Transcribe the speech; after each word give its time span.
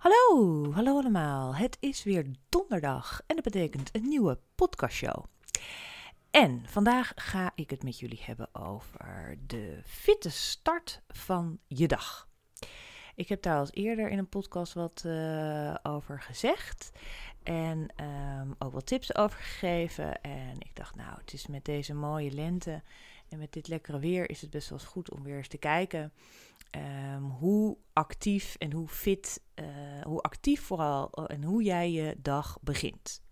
Hallo, 0.00 0.72
hallo 0.72 0.96
allemaal. 0.96 1.54
Het 1.54 1.76
is 1.80 2.02
weer 2.02 2.26
donderdag 2.48 3.22
en 3.26 3.34
dat 3.34 3.44
betekent 3.44 3.90
een 3.92 4.08
nieuwe 4.08 4.38
podcastshow. 4.54 5.24
En 6.30 6.62
vandaag 6.66 7.12
ga 7.14 7.52
ik 7.54 7.70
het 7.70 7.82
met 7.82 7.98
jullie 7.98 8.20
hebben 8.22 8.48
over 8.54 9.38
de 9.46 9.80
fitte 9.84 10.30
start 10.30 11.02
van 11.08 11.58
je 11.66 11.88
dag. 11.88 12.28
Ik 13.14 13.28
heb 13.28 13.42
daar 13.42 13.58
al 13.58 13.68
eerder 13.70 14.10
in 14.10 14.18
een 14.18 14.28
podcast 14.28 14.72
wat 14.72 15.02
uh, 15.06 15.74
over 15.82 16.20
gezegd 16.20 16.90
en 17.42 17.88
um, 18.04 18.54
ook 18.58 18.72
wat 18.72 18.86
tips 18.86 19.14
over 19.14 19.38
gegeven. 19.38 20.20
En 20.20 20.54
ik 20.58 20.76
dacht, 20.76 20.94
nou, 20.94 21.18
het 21.20 21.32
is 21.32 21.46
met 21.46 21.64
deze 21.64 21.94
mooie 21.94 22.30
lente 22.30 22.82
en 23.28 23.38
met 23.38 23.52
dit 23.52 23.68
lekkere 23.68 23.98
weer 23.98 24.30
is 24.30 24.40
het 24.40 24.50
best 24.50 24.68
wel 24.68 24.78
eens 24.78 24.88
goed 24.88 25.10
om 25.10 25.22
weer 25.22 25.36
eens 25.36 25.48
te 25.48 25.58
kijken 25.58 26.12
um, 26.70 27.22
hoe 27.22 27.78
actief 27.92 28.54
en 28.58 28.72
hoe 28.72 28.88
fit, 28.88 29.42
uh, 29.54 29.66
hoe 30.02 30.20
actief 30.20 30.62
vooral 30.62 31.10
uh, 31.18 31.24
en 31.26 31.44
hoe 31.44 31.62
jij 31.62 31.90
je 31.90 32.16
dag 32.18 32.58
begint. 32.60 33.22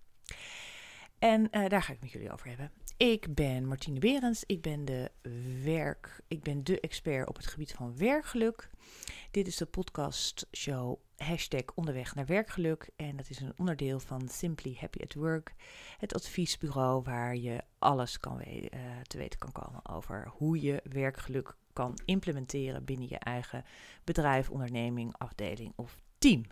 En 1.18 1.48
uh, 1.50 1.68
daar 1.68 1.82
ga 1.82 1.92
ik 1.92 2.00
met 2.00 2.10
jullie 2.10 2.32
over 2.32 2.48
hebben. 2.48 2.72
Ik 2.96 3.34
ben 3.34 3.66
Martine 3.66 3.98
Berends. 3.98 4.44
Ik 4.46 4.62
ben 4.62 4.84
de 4.84 5.10
werk, 5.64 6.20
ik 6.28 6.42
ben 6.42 6.64
de 6.64 6.80
expert 6.80 7.28
op 7.28 7.36
het 7.36 7.46
gebied 7.46 7.72
van 7.72 7.96
werkgeluk. 7.96 8.70
Dit 9.30 9.46
is 9.46 9.56
de 9.56 9.66
podcast 9.66 10.46
show 10.52 10.98
hashtag 11.16 11.62
onderweg 11.74 12.14
naar 12.14 12.26
werkgeluk. 12.26 12.90
En 12.96 13.16
dat 13.16 13.30
is 13.30 13.40
een 13.40 13.52
onderdeel 13.56 14.00
van 14.00 14.28
Simply 14.28 14.76
Happy 14.80 15.02
at 15.02 15.14
Work. 15.14 15.54
Het 15.98 16.14
adviesbureau 16.14 17.02
waar 17.02 17.36
je 17.36 17.62
alles 17.78 18.18
kan 18.20 18.42
te 19.02 19.18
weten 19.18 19.38
kan 19.38 19.52
komen 19.52 19.88
over 19.88 20.28
hoe 20.28 20.60
je 20.60 20.80
werkgeluk 20.84 21.56
kan 21.78 21.98
implementeren 22.04 22.84
binnen 22.84 23.08
je 23.08 23.18
eigen 23.18 23.64
bedrijf, 24.04 24.50
onderneming, 24.50 25.14
afdeling 25.18 25.72
of 25.76 25.96
team. 26.18 26.44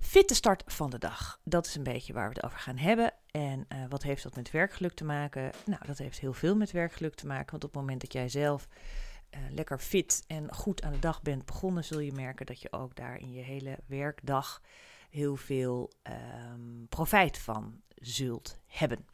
Fitte 0.00 0.34
start 0.34 0.62
van 0.66 0.90
de 0.90 0.98
dag. 0.98 1.40
Dat 1.44 1.66
is 1.66 1.74
een 1.74 1.82
beetje 1.82 2.12
waar 2.12 2.28
we 2.28 2.34
het 2.34 2.44
over 2.44 2.58
gaan 2.58 2.76
hebben. 2.76 3.12
En 3.30 3.66
uh, 3.68 3.84
wat 3.88 4.02
heeft 4.02 4.22
dat 4.22 4.36
met 4.36 4.50
werkgeluk 4.50 4.92
te 4.92 5.04
maken? 5.04 5.50
Nou, 5.66 5.86
dat 5.86 5.98
heeft 5.98 6.20
heel 6.20 6.32
veel 6.32 6.56
met 6.56 6.70
werkgeluk 6.70 7.14
te 7.14 7.26
maken. 7.26 7.50
Want 7.50 7.64
op 7.64 7.70
het 7.70 7.80
moment 7.80 8.00
dat 8.00 8.12
jij 8.12 8.28
zelf 8.28 8.68
uh, 9.30 9.40
lekker 9.50 9.78
fit 9.78 10.24
en 10.26 10.54
goed 10.54 10.82
aan 10.82 10.92
de 10.92 10.98
dag 10.98 11.22
bent 11.22 11.44
begonnen, 11.46 11.84
zul 11.84 11.98
je 11.98 12.12
merken 12.12 12.46
dat 12.46 12.60
je 12.60 12.72
ook 12.72 12.94
daar 12.94 13.16
in 13.18 13.32
je 13.32 13.42
hele 13.42 13.78
werkdag 13.86 14.62
heel 15.10 15.36
veel 15.36 15.92
um, 16.02 16.86
profijt 16.88 17.38
van 17.38 17.80
zult 17.94 18.58
hebben. 18.66 19.06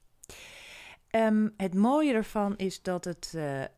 Um, 1.17 1.55
het 1.57 1.75
mooie 1.75 2.13
ervan 2.13 2.57
is 2.57 2.83
dat 2.83 3.05
het 3.05 3.33
uh, 3.37 3.61
um, 3.61 3.69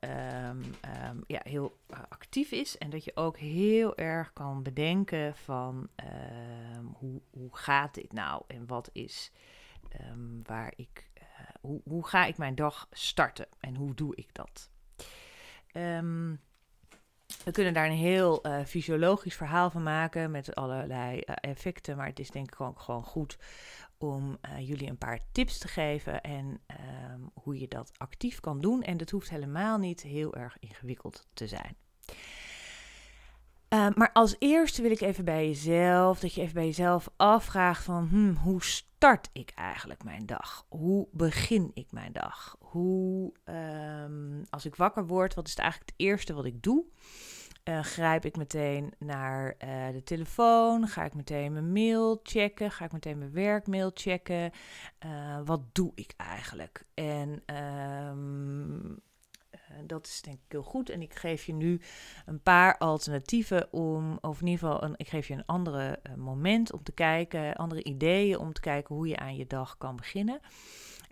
um, 1.08 1.24
ja, 1.26 1.40
heel 1.42 1.78
actief 2.08 2.50
is 2.50 2.78
en 2.78 2.90
dat 2.90 3.04
je 3.04 3.16
ook 3.16 3.38
heel 3.38 3.96
erg 3.96 4.32
kan 4.32 4.62
bedenken 4.62 5.36
van 5.36 5.88
hoe, 6.92 7.20
hoe 7.30 7.56
gaat 7.56 7.94
dit 7.94 8.12
nou 8.12 8.42
en 8.46 8.66
wat 8.66 8.90
is 8.92 9.30
waar 10.42 10.72
ik, 10.76 11.10
uh, 11.18 11.24
hoe, 11.60 11.80
hoe 11.84 12.06
ga 12.06 12.24
ik 12.24 12.36
mijn 12.36 12.54
dag 12.54 12.88
starten 12.90 13.46
en 13.60 13.74
hoe 13.74 13.94
doe 13.94 14.16
ik 14.16 14.34
dat. 14.34 14.70
we 17.44 17.50
kunnen 17.52 17.74
daar 17.74 17.86
een 17.86 17.92
heel 17.92 18.42
fysiologisch 18.66 19.36
verhaal 19.36 19.70
van 19.70 19.82
maken 19.82 20.30
met 20.30 20.54
allerlei 20.54 21.20
effecten, 21.20 21.96
maar 21.96 22.06
het 22.06 22.18
is 22.18 22.30
denk 22.30 22.52
ik 22.52 22.60
ook 22.60 22.80
gewoon 22.80 23.04
goed 23.04 23.38
om 23.98 24.38
uh, 24.42 24.68
jullie 24.68 24.88
een 24.88 24.98
paar 24.98 25.20
tips 25.32 25.58
te 25.58 25.68
geven 25.68 26.20
en 26.20 26.60
um, 27.14 27.30
hoe 27.34 27.58
je 27.58 27.68
dat 27.68 27.92
actief 27.96 28.40
kan 28.40 28.60
doen. 28.60 28.82
En 28.82 28.96
dat 28.96 29.10
hoeft 29.10 29.30
helemaal 29.30 29.78
niet 29.78 30.02
heel 30.02 30.34
erg 30.34 30.56
ingewikkeld 30.58 31.26
te 31.34 31.46
zijn. 31.46 31.76
Uh, 33.74 33.88
maar 33.94 34.12
als 34.12 34.36
eerste 34.38 34.82
wil 34.82 34.90
ik 34.90 35.00
even 35.00 35.24
bij 35.24 35.46
jezelf, 35.46 36.20
dat 36.20 36.34
je 36.34 36.40
even 36.40 36.54
bij 36.54 36.64
jezelf 36.64 37.08
afvraagt 37.16 37.84
van 37.84 38.08
hmm, 38.08 38.36
hoe 38.36 38.62
start 38.62 39.30
ik 39.32 39.52
eigenlijk 39.54 40.04
mijn 40.04 40.26
dag? 40.26 40.66
Hoe 40.68 41.08
begin 41.12 41.70
ik 41.74 41.92
mijn 41.92 42.12
dag? 42.12 42.56
Hoe, 42.58 43.32
um, 44.04 44.42
als 44.50 44.64
ik 44.66 44.76
wakker 44.76 45.06
word, 45.06 45.34
wat 45.34 45.44
is 45.44 45.50
het 45.50 45.60
eigenlijk 45.60 45.90
het 45.90 46.00
eerste 46.06 46.34
wat 46.34 46.44
ik 46.44 46.62
doe? 46.62 46.84
Uh, 47.64 47.82
grijp 47.82 48.24
ik 48.24 48.36
meteen 48.36 48.94
naar 48.98 49.54
uh, 49.64 49.92
de 49.92 50.02
telefoon? 50.02 50.88
Ga 50.88 51.04
ik 51.04 51.14
meteen 51.14 51.52
mijn 51.52 51.72
mail 51.72 52.20
checken? 52.22 52.70
Ga 52.70 52.84
ik 52.84 52.92
meteen 52.92 53.18
mijn 53.18 53.32
werkmail 53.32 53.90
checken? 53.94 54.52
Uh, 55.06 55.38
wat 55.44 55.60
doe 55.72 55.92
ik 55.94 56.14
eigenlijk? 56.16 56.84
En 56.94 57.42
um, 57.56 59.02
dat 59.86 60.06
is 60.06 60.22
denk 60.22 60.36
ik 60.36 60.52
heel 60.52 60.62
goed. 60.62 60.90
En 60.90 61.02
ik 61.02 61.14
geef 61.14 61.44
je 61.44 61.52
nu 61.52 61.80
een 62.26 62.42
paar 62.42 62.78
alternatieven 62.78 63.72
om, 63.72 64.18
of 64.20 64.40
in 64.40 64.46
ieder 64.46 64.68
geval, 64.68 64.82
een, 64.82 64.94
ik 64.96 65.08
geef 65.08 65.28
je 65.28 65.34
een 65.34 65.46
andere 65.46 66.00
moment 66.16 66.72
om 66.72 66.82
te 66.82 66.92
kijken, 66.92 67.54
andere 67.54 67.84
ideeën 67.84 68.38
om 68.38 68.52
te 68.52 68.60
kijken 68.60 68.94
hoe 68.94 69.08
je 69.08 69.16
aan 69.16 69.36
je 69.36 69.46
dag 69.46 69.78
kan 69.78 69.96
beginnen. 69.96 70.40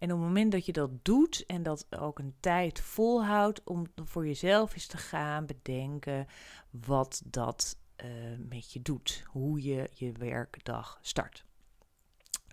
En 0.03 0.13
op 0.13 0.19
het 0.19 0.27
moment 0.27 0.53
dat 0.53 0.67
je 0.67 0.73
dat 0.73 0.91
doet 1.05 1.47
en 1.47 1.63
dat 1.63 1.87
ook 1.99 2.19
een 2.19 2.35
tijd 2.41 2.81
volhoudt 2.81 3.65
om 3.65 3.87
voor 4.05 4.27
jezelf 4.27 4.75
eens 4.75 4.87
te 4.87 4.97
gaan 4.97 5.47
bedenken 5.47 6.27
wat 6.71 7.23
dat 7.25 7.77
uh, 8.05 8.11
met 8.49 8.73
je 8.73 8.83
doet, 8.83 9.25
hoe 9.27 9.63
je 9.63 9.91
je 9.93 10.13
werkdag 10.13 10.99
start. 11.03 11.45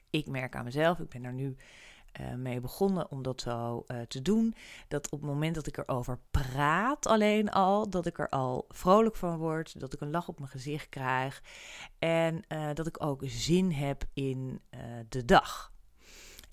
Ik 0.09 0.27
merk 0.27 0.55
aan 0.55 0.63
mezelf, 0.63 0.99
ik 0.99 1.09
ben 1.09 1.23
er 1.23 1.33
nu 1.33 1.55
uh, 2.19 2.33
mee 2.33 2.59
begonnen 2.59 3.11
om 3.11 3.21
dat 3.21 3.41
zo 3.41 3.83
uh, 3.87 4.01
te 4.01 4.21
doen. 4.21 4.55
Dat 4.87 5.09
op 5.09 5.19
het 5.19 5.29
moment 5.29 5.55
dat 5.55 5.67
ik 5.67 5.77
erover 5.77 6.19
praat, 6.31 7.05
alleen 7.05 7.49
al, 7.49 7.89
dat 7.89 8.05
ik 8.05 8.19
er 8.19 8.29
al 8.29 8.65
vrolijk 8.67 9.15
van 9.15 9.37
word, 9.37 9.79
dat 9.79 9.93
ik 9.93 10.01
een 10.01 10.11
lach 10.11 10.27
op 10.27 10.39
mijn 10.39 10.51
gezicht 10.51 10.89
krijg 10.89 11.43
en 11.99 12.43
dat 12.73 12.87
ik 12.87 13.03
ook 13.03 13.21
zin 13.25 13.71
heb 13.71 14.03
in 14.13 14.61
de 15.09 15.25
dag. 15.25 15.77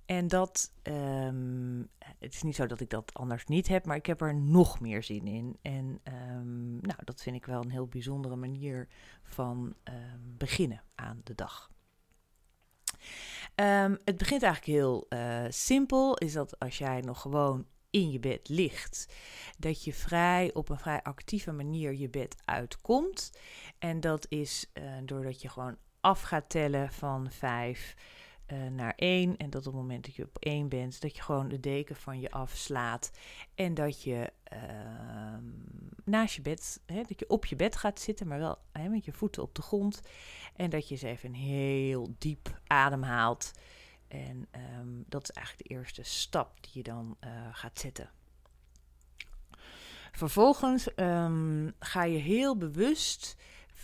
En 0.06 0.28
dat, 0.28 0.72
um, 0.82 1.88
het 1.98 2.34
is 2.34 2.42
niet 2.42 2.54
zo 2.54 2.66
dat 2.66 2.80
ik 2.80 2.90
dat 2.90 3.14
anders 3.14 3.46
niet 3.46 3.68
heb, 3.68 3.86
maar 3.86 3.96
ik 3.96 4.06
heb 4.06 4.20
er 4.20 4.34
nog 4.34 4.80
meer 4.80 5.02
zin 5.02 5.26
in. 5.26 5.58
En 5.62 6.00
um, 6.04 6.78
nou, 6.80 6.98
dat 7.04 7.22
vind 7.22 7.36
ik 7.36 7.46
wel 7.46 7.62
een 7.62 7.70
heel 7.70 7.86
bijzondere 7.86 8.36
manier 8.36 8.88
van 9.22 9.74
um, 9.84 10.34
beginnen 10.36 10.82
aan 10.94 11.20
de 11.24 11.34
dag. 11.34 11.70
het 14.04 14.16
begint 14.16 14.42
eigenlijk 14.42 14.78
heel 14.78 15.06
uh, 15.08 15.44
simpel, 15.48 16.16
is 16.16 16.32
dat 16.32 16.58
als 16.58 16.78
jij 16.78 17.00
nog 17.00 17.20
gewoon 17.20 17.66
in 17.90 18.10
je 18.10 18.18
bed 18.18 18.48
ligt, 18.48 19.14
dat 19.58 19.84
je 19.84 19.92
vrij 19.92 20.54
op 20.54 20.68
een 20.68 20.78
vrij 20.78 21.02
actieve 21.02 21.52
manier 21.52 21.94
je 21.94 22.08
bed 22.08 22.36
uitkomt. 22.44 23.38
En 23.78 24.00
dat 24.00 24.26
is 24.28 24.70
uh, 24.74 24.92
doordat 25.04 25.42
je 25.42 25.48
gewoon 25.48 25.76
af 26.00 26.22
gaat 26.22 26.48
tellen 26.48 26.92
van 26.92 27.30
vijf 27.30 27.94
uh, 28.52 28.68
naar 28.68 28.92
één. 28.96 29.36
En 29.36 29.50
dat 29.50 29.66
op 29.66 29.72
het 29.72 29.82
moment 29.82 30.04
dat 30.04 30.14
je 30.14 30.24
op 30.24 30.38
één 30.38 30.68
bent, 30.68 31.00
dat 31.00 31.16
je 31.16 31.22
gewoon 31.22 31.48
de 31.48 31.60
deken 31.60 31.96
van 31.96 32.20
je 32.20 32.30
afslaat. 32.30 33.10
En 33.54 33.74
dat 33.74 34.02
je 34.02 34.32
uh, 34.52 35.38
naast 36.04 36.34
je 36.34 36.42
bed, 36.42 36.80
hè, 36.86 37.02
dat 37.02 37.18
je 37.18 37.28
op 37.28 37.46
je 37.46 37.56
bed 37.56 37.76
gaat 37.76 38.00
zitten, 38.00 38.26
maar 38.26 38.38
wel 38.38 38.58
hè, 38.72 38.88
met 38.88 39.04
je 39.04 39.12
voeten 39.12 39.42
op 39.42 39.54
de 39.54 39.62
grond. 39.62 40.02
En 40.56 40.70
dat 40.70 40.88
je 40.88 40.94
eens 40.94 41.02
even 41.02 41.28
een 41.28 41.34
heel 41.34 42.14
diep 42.18 42.60
ademhaalt. 42.66 43.52
En 44.08 44.48
um, 44.78 45.04
dat 45.08 45.22
is 45.22 45.30
eigenlijk 45.30 45.68
de 45.68 45.74
eerste 45.74 46.02
stap 46.02 46.62
die 46.62 46.72
je 46.74 46.82
dan 46.82 47.16
uh, 47.24 47.30
gaat 47.52 47.78
zetten. 47.78 48.10
Vervolgens 50.12 50.88
um, 50.96 51.72
ga 51.78 52.04
je 52.04 52.18
heel 52.18 52.56
bewust 52.56 53.36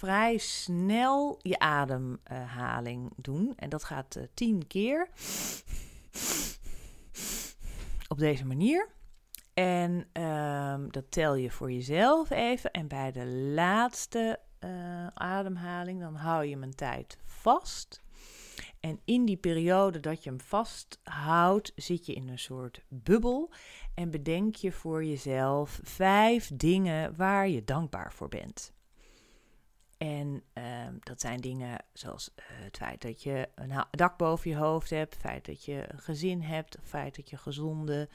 vrij 0.02 0.38
snel 0.38 1.38
je 1.42 1.58
ademhaling 1.58 3.12
doen. 3.16 3.52
En 3.56 3.68
dat 3.68 3.84
gaat 3.84 4.16
uh, 4.16 4.22
tien 4.34 4.66
keer. 4.66 5.08
Op 8.08 8.18
deze 8.18 8.46
manier. 8.46 8.88
En 9.54 10.22
um, 10.22 10.90
dat 10.90 11.04
tel 11.10 11.34
je 11.34 11.50
voor 11.50 11.72
jezelf 11.72 12.30
even. 12.30 12.70
En 12.70 12.88
bij 12.88 13.12
de 13.12 13.26
laatste 13.26 14.38
uh, 14.60 15.06
ademhaling, 15.14 16.00
dan 16.00 16.14
hou 16.14 16.44
je 16.44 16.56
mijn 16.56 16.74
tijd 16.74 17.18
vast. 17.24 18.02
En 18.80 19.00
in 19.04 19.24
die 19.24 19.36
periode 19.36 20.00
dat 20.00 20.24
je 20.24 20.30
hem 20.30 20.40
vasthoudt, 20.40 21.72
zit 21.76 22.06
je 22.06 22.14
in 22.14 22.28
een 22.28 22.38
soort 22.38 22.84
bubbel. 22.88 23.50
En 23.94 24.10
bedenk 24.10 24.54
je 24.54 24.72
voor 24.72 25.04
jezelf 25.04 25.80
vijf 25.82 26.50
dingen 26.54 27.16
waar 27.16 27.48
je 27.48 27.64
dankbaar 27.64 28.12
voor 28.12 28.28
bent. 28.28 28.72
En 30.02 30.42
um, 30.54 30.98
dat 31.00 31.20
zijn 31.20 31.40
dingen 31.40 31.84
zoals 31.92 32.30
uh, 32.36 32.44
het 32.46 32.76
feit 32.76 33.02
dat 33.02 33.22
je 33.22 33.48
een 33.54 33.84
dak 33.90 34.16
boven 34.16 34.50
je 34.50 34.56
hoofd 34.56 34.90
hebt, 34.90 35.12
het 35.12 35.22
feit 35.22 35.46
dat 35.46 35.64
je 35.64 35.84
een 35.92 35.98
gezin 35.98 36.40
hebt, 36.40 36.74
het 36.74 36.88
feit 36.88 37.16
dat 37.16 37.30
je 37.30 37.36
gezonde 37.36 38.08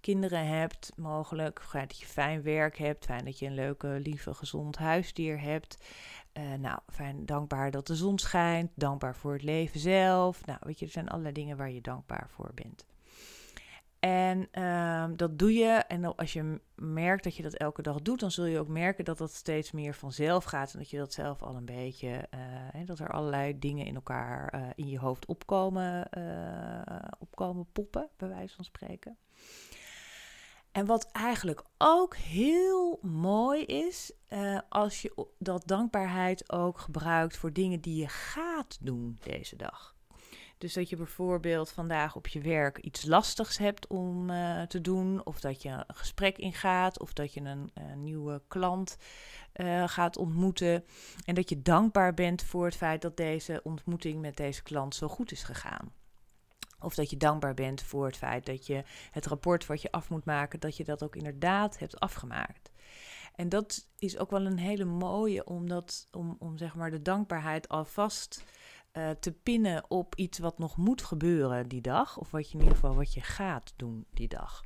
kinderen 0.00 0.46
hebt, 0.46 0.92
mogelijk, 0.96 1.58
het 1.58 1.68
feit 1.68 1.88
dat 1.88 1.98
je 1.98 2.06
fijn 2.06 2.42
werk 2.42 2.78
hebt, 2.78 2.94
het 2.94 3.04
feit 3.04 3.24
dat 3.24 3.38
je 3.38 3.46
een 3.46 3.54
leuke, 3.54 3.88
lieve, 3.88 4.34
gezond 4.34 4.76
huisdier 4.76 5.40
hebt. 5.40 5.78
Uh, 6.32 6.54
nou, 6.54 6.78
fijn, 6.92 7.26
dankbaar 7.26 7.70
dat 7.70 7.86
de 7.86 7.96
zon 7.96 8.18
schijnt, 8.18 8.70
dankbaar 8.74 9.16
voor 9.16 9.32
het 9.32 9.42
leven 9.42 9.80
zelf. 9.80 10.46
Nou, 10.46 10.58
weet 10.62 10.78
je, 10.78 10.86
er 10.86 10.92
zijn 10.92 11.08
allerlei 11.08 11.34
dingen 11.34 11.56
waar 11.56 11.70
je 11.70 11.80
dankbaar 11.80 12.26
voor 12.30 12.50
bent. 12.54 12.86
En 14.04 14.48
ehm, 14.50 15.16
dat 15.16 15.38
doe 15.38 15.52
je. 15.54 15.68
En 15.68 16.16
als 16.16 16.32
je 16.32 16.60
merkt 16.74 17.24
dat 17.24 17.36
je 17.36 17.42
dat 17.42 17.54
elke 17.54 17.82
dag 17.82 18.02
doet, 18.02 18.20
dan 18.20 18.30
zul 18.30 18.44
je 18.44 18.58
ook 18.58 18.68
merken 18.68 19.04
dat 19.04 19.18
dat 19.18 19.32
steeds 19.32 19.72
meer 19.72 19.94
vanzelf 19.94 20.44
gaat. 20.44 20.72
En 20.72 20.78
dat 20.78 20.90
je 20.90 20.96
dat 20.96 21.12
zelf 21.12 21.42
al 21.42 21.56
een 21.56 21.64
beetje. 21.64 22.28
Uh, 22.34 22.86
dat 22.86 22.98
er 22.98 23.10
allerlei 23.10 23.58
dingen 23.58 23.86
in 23.86 23.94
elkaar 23.94 24.54
uh, 24.54 24.66
in 24.74 24.88
je 24.88 24.98
hoofd 24.98 25.26
opkomen, 25.26 26.08
uh, 26.18 26.98
opkomen 27.18 27.66
poppen, 27.72 28.08
bij 28.16 28.28
wijze 28.28 28.54
van 28.54 28.64
spreken. 28.64 29.16
En 30.72 30.86
wat 30.86 31.08
eigenlijk 31.12 31.62
ook 31.78 32.16
heel 32.16 32.98
mooi 33.02 33.64
is, 33.64 34.12
als 34.68 35.02
je 35.02 35.26
dat 35.38 35.62
dankbaarheid 35.66 36.52
ook 36.52 36.78
gebruikt 36.78 37.36
voor 37.36 37.52
dingen 37.52 37.80
die 37.80 38.00
je 38.00 38.08
gaat 38.08 38.78
doen 38.80 39.18
deze 39.22 39.56
dag. 39.56 39.93
Dus 40.64 40.72
dat 40.72 40.88
je 40.88 40.96
bijvoorbeeld 40.96 41.70
vandaag 41.70 42.16
op 42.16 42.26
je 42.26 42.40
werk 42.40 42.78
iets 42.78 43.04
lastigs 43.04 43.58
hebt 43.58 43.86
om 43.86 44.30
uh, 44.30 44.62
te 44.62 44.80
doen, 44.80 45.24
of 45.24 45.40
dat 45.40 45.62
je 45.62 45.68
een 45.68 45.84
gesprek 45.86 46.38
ingaat, 46.38 47.00
of 47.00 47.12
dat 47.12 47.34
je 47.34 47.40
een, 47.40 47.70
een 47.74 48.02
nieuwe 48.02 48.42
klant 48.48 48.96
uh, 49.56 49.88
gaat 49.88 50.16
ontmoeten. 50.16 50.84
En 51.24 51.34
dat 51.34 51.48
je 51.48 51.62
dankbaar 51.62 52.14
bent 52.14 52.42
voor 52.42 52.64
het 52.64 52.76
feit 52.76 53.02
dat 53.02 53.16
deze 53.16 53.60
ontmoeting 53.62 54.20
met 54.20 54.36
deze 54.36 54.62
klant 54.62 54.94
zo 54.94 55.08
goed 55.08 55.32
is 55.32 55.42
gegaan. 55.42 55.92
Of 56.80 56.94
dat 56.94 57.10
je 57.10 57.16
dankbaar 57.16 57.54
bent 57.54 57.82
voor 57.82 58.06
het 58.06 58.16
feit 58.16 58.46
dat 58.46 58.66
je 58.66 58.82
het 59.10 59.26
rapport 59.26 59.66
wat 59.66 59.82
je 59.82 59.92
af 59.92 60.10
moet 60.10 60.24
maken, 60.24 60.60
dat 60.60 60.76
je 60.76 60.84
dat 60.84 61.02
ook 61.02 61.16
inderdaad 61.16 61.78
hebt 61.78 62.00
afgemaakt. 62.00 62.70
En 63.34 63.48
dat 63.48 63.88
is 63.98 64.18
ook 64.18 64.30
wel 64.30 64.46
een 64.46 64.58
hele 64.58 64.84
mooie, 64.84 65.44
omdat, 65.44 66.08
om, 66.10 66.36
om 66.38 66.58
zeg 66.58 66.74
maar 66.74 66.90
de 66.90 67.02
dankbaarheid 67.02 67.68
alvast 67.68 68.44
uh, 68.98 69.10
te 69.10 69.32
pinnen 69.32 69.90
op 69.90 70.14
iets 70.14 70.38
wat 70.38 70.58
nog 70.58 70.76
moet 70.76 71.02
gebeuren 71.02 71.68
die 71.68 71.80
dag. 71.80 72.18
Of 72.18 72.30
wat 72.30 72.46
je 72.50 72.54
in 72.54 72.60
ieder 72.60 72.74
geval 72.74 72.94
wat 72.94 73.14
je 73.14 73.20
gaat 73.20 73.72
doen 73.76 74.06
die 74.10 74.28
dag. 74.28 74.64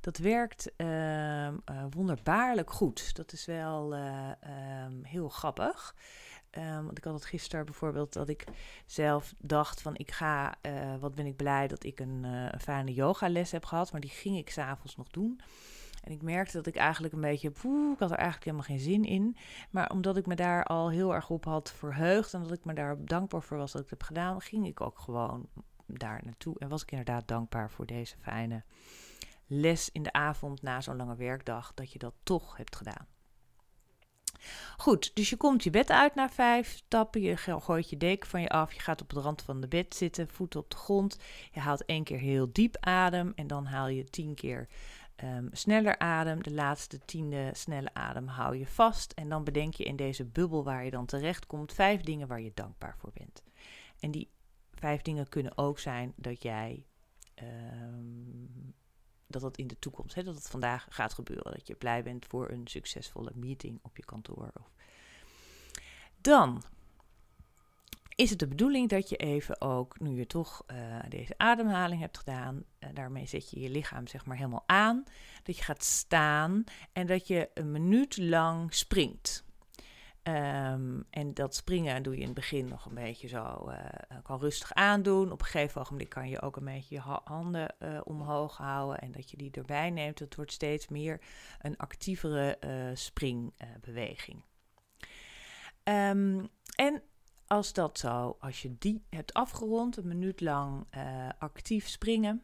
Dat 0.00 0.16
werkt 0.16 0.72
uh, 0.76 1.48
wonderbaarlijk 1.90 2.70
goed. 2.70 3.16
Dat 3.16 3.32
is 3.32 3.46
wel 3.46 3.96
uh, 3.96 4.30
heel 5.02 5.28
grappig. 5.28 5.94
Um, 6.50 6.84
want 6.84 6.98
ik 6.98 7.04
had 7.04 7.14
het 7.14 7.24
gisteren 7.24 7.64
bijvoorbeeld 7.64 8.12
dat 8.12 8.28
ik 8.28 8.44
zelf 8.86 9.34
dacht 9.38 9.82
van 9.82 9.96
ik 9.96 10.10
ga, 10.10 10.54
wat 11.00 11.14
ben 11.14 11.26
ik 11.26 11.36
blij 11.36 11.68
dat 11.68 11.84
ik 11.84 12.00
een, 12.00 12.24
een 12.24 12.60
fijne 12.60 12.94
yogales 12.94 13.50
heb 13.50 13.64
gehad. 13.64 13.92
Maar 13.92 14.00
die 14.00 14.10
ging 14.10 14.36
ik 14.36 14.50
s'avonds 14.50 14.96
nog 14.96 15.08
doen. 15.08 15.40
En 16.02 16.12
ik 16.12 16.22
merkte 16.22 16.56
dat 16.56 16.66
ik 16.66 16.76
eigenlijk 16.76 17.14
een 17.14 17.20
beetje, 17.20 17.48
ik 17.92 17.98
had 17.98 18.10
er 18.10 18.16
eigenlijk 18.16 18.44
helemaal 18.44 18.66
geen 18.66 18.78
zin 18.78 19.04
in. 19.04 19.36
Maar 19.70 19.90
omdat 19.90 20.16
ik 20.16 20.26
me 20.26 20.34
daar 20.34 20.64
al 20.64 20.90
heel 20.90 21.14
erg 21.14 21.30
op 21.30 21.44
had 21.44 21.72
verheugd 21.72 22.34
en 22.34 22.42
dat 22.42 22.52
ik 22.52 22.64
me 22.64 22.72
daar 22.72 23.04
dankbaar 23.04 23.42
voor 23.42 23.56
was 23.56 23.72
dat 23.72 23.82
ik 23.82 23.90
het 23.90 23.98
heb 23.98 24.08
gedaan, 24.08 24.40
ging 24.40 24.66
ik 24.66 24.80
ook 24.80 24.98
gewoon 24.98 25.48
daar 25.86 26.20
naartoe. 26.24 26.58
En 26.58 26.68
was 26.68 26.82
ik 26.82 26.90
inderdaad 26.90 27.28
dankbaar 27.28 27.70
voor 27.70 27.86
deze 27.86 28.16
fijne 28.20 28.62
les 29.46 29.90
in 29.92 30.02
de 30.02 30.12
avond 30.12 30.62
na 30.62 30.80
zo'n 30.80 30.96
lange 30.96 31.16
werkdag, 31.16 31.74
dat 31.74 31.92
je 31.92 31.98
dat 31.98 32.14
toch 32.22 32.56
hebt 32.56 32.76
gedaan. 32.76 33.06
Goed, 34.76 35.10
dus 35.14 35.30
je 35.30 35.36
komt 35.36 35.64
je 35.64 35.70
bed 35.70 35.90
uit 35.90 36.14
na 36.14 36.28
vijf 36.28 36.68
stappen. 36.68 37.20
Je 37.20 37.36
gooit 37.36 37.90
je 37.90 37.96
deken 37.96 38.28
van 38.28 38.40
je 38.40 38.48
af. 38.48 38.72
Je 38.72 38.80
gaat 38.80 39.00
op 39.00 39.10
de 39.10 39.20
rand 39.20 39.42
van 39.42 39.60
de 39.60 39.68
bed 39.68 39.94
zitten, 39.94 40.28
voeten 40.28 40.60
op 40.60 40.70
de 40.70 40.76
grond. 40.76 41.18
Je 41.52 41.60
haalt 41.60 41.84
één 41.84 42.04
keer 42.04 42.18
heel 42.18 42.48
diep 42.52 42.76
adem. 42.80 43.32
En 43.34 43.46
dan 43.46 43.66
haal 43.66 43.88
je 43.88 44.04
tien 44.04 44.34
keer 44.34 44.68
um, 45.24 45.48
sneller 45.52 45.98
adem. 45.98 46.42
De 46.42 46.52
laatste 46.52 46.98
tiende 46.98 47.50
snelle 47.52 47.94
adem 47.94 48.26
hou 48.26 48.56
je 48.56 48.66
vast. 48.66 49.12
En 49.12 49.28
dan 49.28 49.44
bedenk 49.44 49.74
je 49.74 49.84
in 49.84 49.96
deze 49.96 50.24
bubbel 50.24 50.64
waar 50.64 50.84
je 50.84 50.90
dan 50.90 51.06
terecht 51.06 51.46
komt 51.46 51.72
vijf 51.72 52.00
dingen 52.00 52.28
waar 52.28 52.40
je 52.40 52.52
dankbaar 52.54 52.96
voor 52.98 53.10
bent. 53.14 53.42
En 54.00 54.10
die 54.10 54.30
vijf 54.74 55.02
dingen 55.02 55.28
kunnen 55.28 55.58
ook 55.58 55.78
zijn 55.78 56.12
dat 56.16 56.42
jij. 56.42 56.86
Um, 57.42 58.74
dat 59.26 59.42
dat 59.42 59.56
in 59.56 59.66
de 59.66 59.78
toekomst, 59.78 60.14
hè, 60.14 60.22
dat 60.22 60.34
het 60.34 60.48
vandaag 60.48 60.86
gaat 60.90 61.14
gebeuren. 61.14 61.52
Dat 61.52 61.66
je 61.66 61.74
blij 61.74 62.02
bent 62.02 62.26
voor 62.26 62.50
een 62.50 62.66
succesvolle 62.66 63.32
meeting 63.34 63.78
op 63.82 63.96
je 63.96 64.04
kantoor. 64.04 64.52
Dan 66.20 66.62
is 68.18 68.30
het 68.30 68.38
de 68.38 68.48
bedoeling 68.48 68.88
dat 68.88 69.08
je 69.08 69.16
even 69.16 69.60
ook, 69.60 70.00
nu 70.00 70.10
je 70.10 70.26
toch 70.26 70.64
uh, 70.72 70.76
deze 71.08 71.34
ademhaling 71.36 72.00
hebt 72.00 72.18
gedaan, 72.18 72.64
uh, 72.80 72.88
daarmee 72.94 73.26
zet 73.26 73.50
je 73.50 73.60
je 73.60 73.70
lichaam 73.70 74.06
zeg 74.06 74.26
maar 74.26 74.36
helemaal 74.36 74.64
aan, 74.66 75.04
dat 75.42 75.56
je 75.56 75.62
gaat 75.62 75.84
staan 75.84 76.64
en 76.92 77.06
dat 77.06 77.26
je 77.26 77.50
een 77.54 77.70
minuut 77.70 78.16
lang 78.16 78.74
springt. 78.74 79.44
Um, 80.22 81.04
en 81.10 81.34
dat 81.34 81.54
springen 81.54 82.02
doe 82.02 82.14
je 82.14 82.20
in 82.20 82.26
het 82.26 82.34
begin 82.34 82.68
nog 82.68 82.84
een 82.84 82.94
beetje 82.94 83.28
zo, 83.28 83.68
uh, 83.68 83.78
kan 84.22 84.38
rustig 84.38 84.74
aandoen. 84.74 85.32
Op 85.32 85.40
een 85.40 85.46
gegeven 85.46 85.80
ogenblik 85.80 86.08
kan 86.08 86.28
je 86.28 86.42
ook 86.42 86.56
een 86.56 86.64
beetje 86.64 86.94
je 86.94 87.20
handen 87.24 87.74
omhoog 88.04 88.56
houden 88.56 88.98
en 88.98 89.12
dat 89.12 89.30
je 89.30 89.36
die 89.36 89.50
erbij 89.50 89.90
neemt. 89.90 90.18
Het 90.18 90.34
wordt 90.34 90.52
steeds 90.52 90.88
meer 90.88 91.20
een 91.60 91.76
actievere 91.76 92.58
springbeweging. 92.94 94.42
Um, 95.84 96.48
en 96.76 97.02
als 97.48 97.72
dat 97.72 97.98
zo, 97.98 98.36
als 98.40 98.62
je 98.62 98.76
die 98.78 99.04
hebt 99.10 99.34
afgerond, 99.34 99.96
een 99.96 100.08
minuut 100.08 100.40
lang 100.40 100.86
uh, 100.96 101.28
actief 101.38 101.88
springen, 101.88 102.42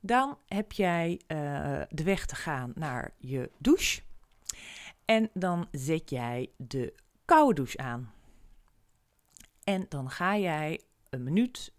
dan 0.00 0.38
heb 0.46 0.72
jij 0.72 1.10
uh, 1.12 1.82
de 1.88 2.02
weg 2.04 2.26
te 2.26 2.34
gaan 2.34 2.72
naar 2.74 3.14
je 3.18 3.50
douche. 3.58 4.02
En 5.04 5.30
dan 5.34 5.68
zet 5.70 6.10
jij 6.10 6.50
de 6.56 6.94
koude 7.24 7.54
douche 7.54 7.78
aan. 7.78 8.12
En 9.64 9.86
dan 9.88 10.10
ga 10.10 10.36
jij 10.36 10.80
een 11.10 11.22
minuut, 11.22 11.72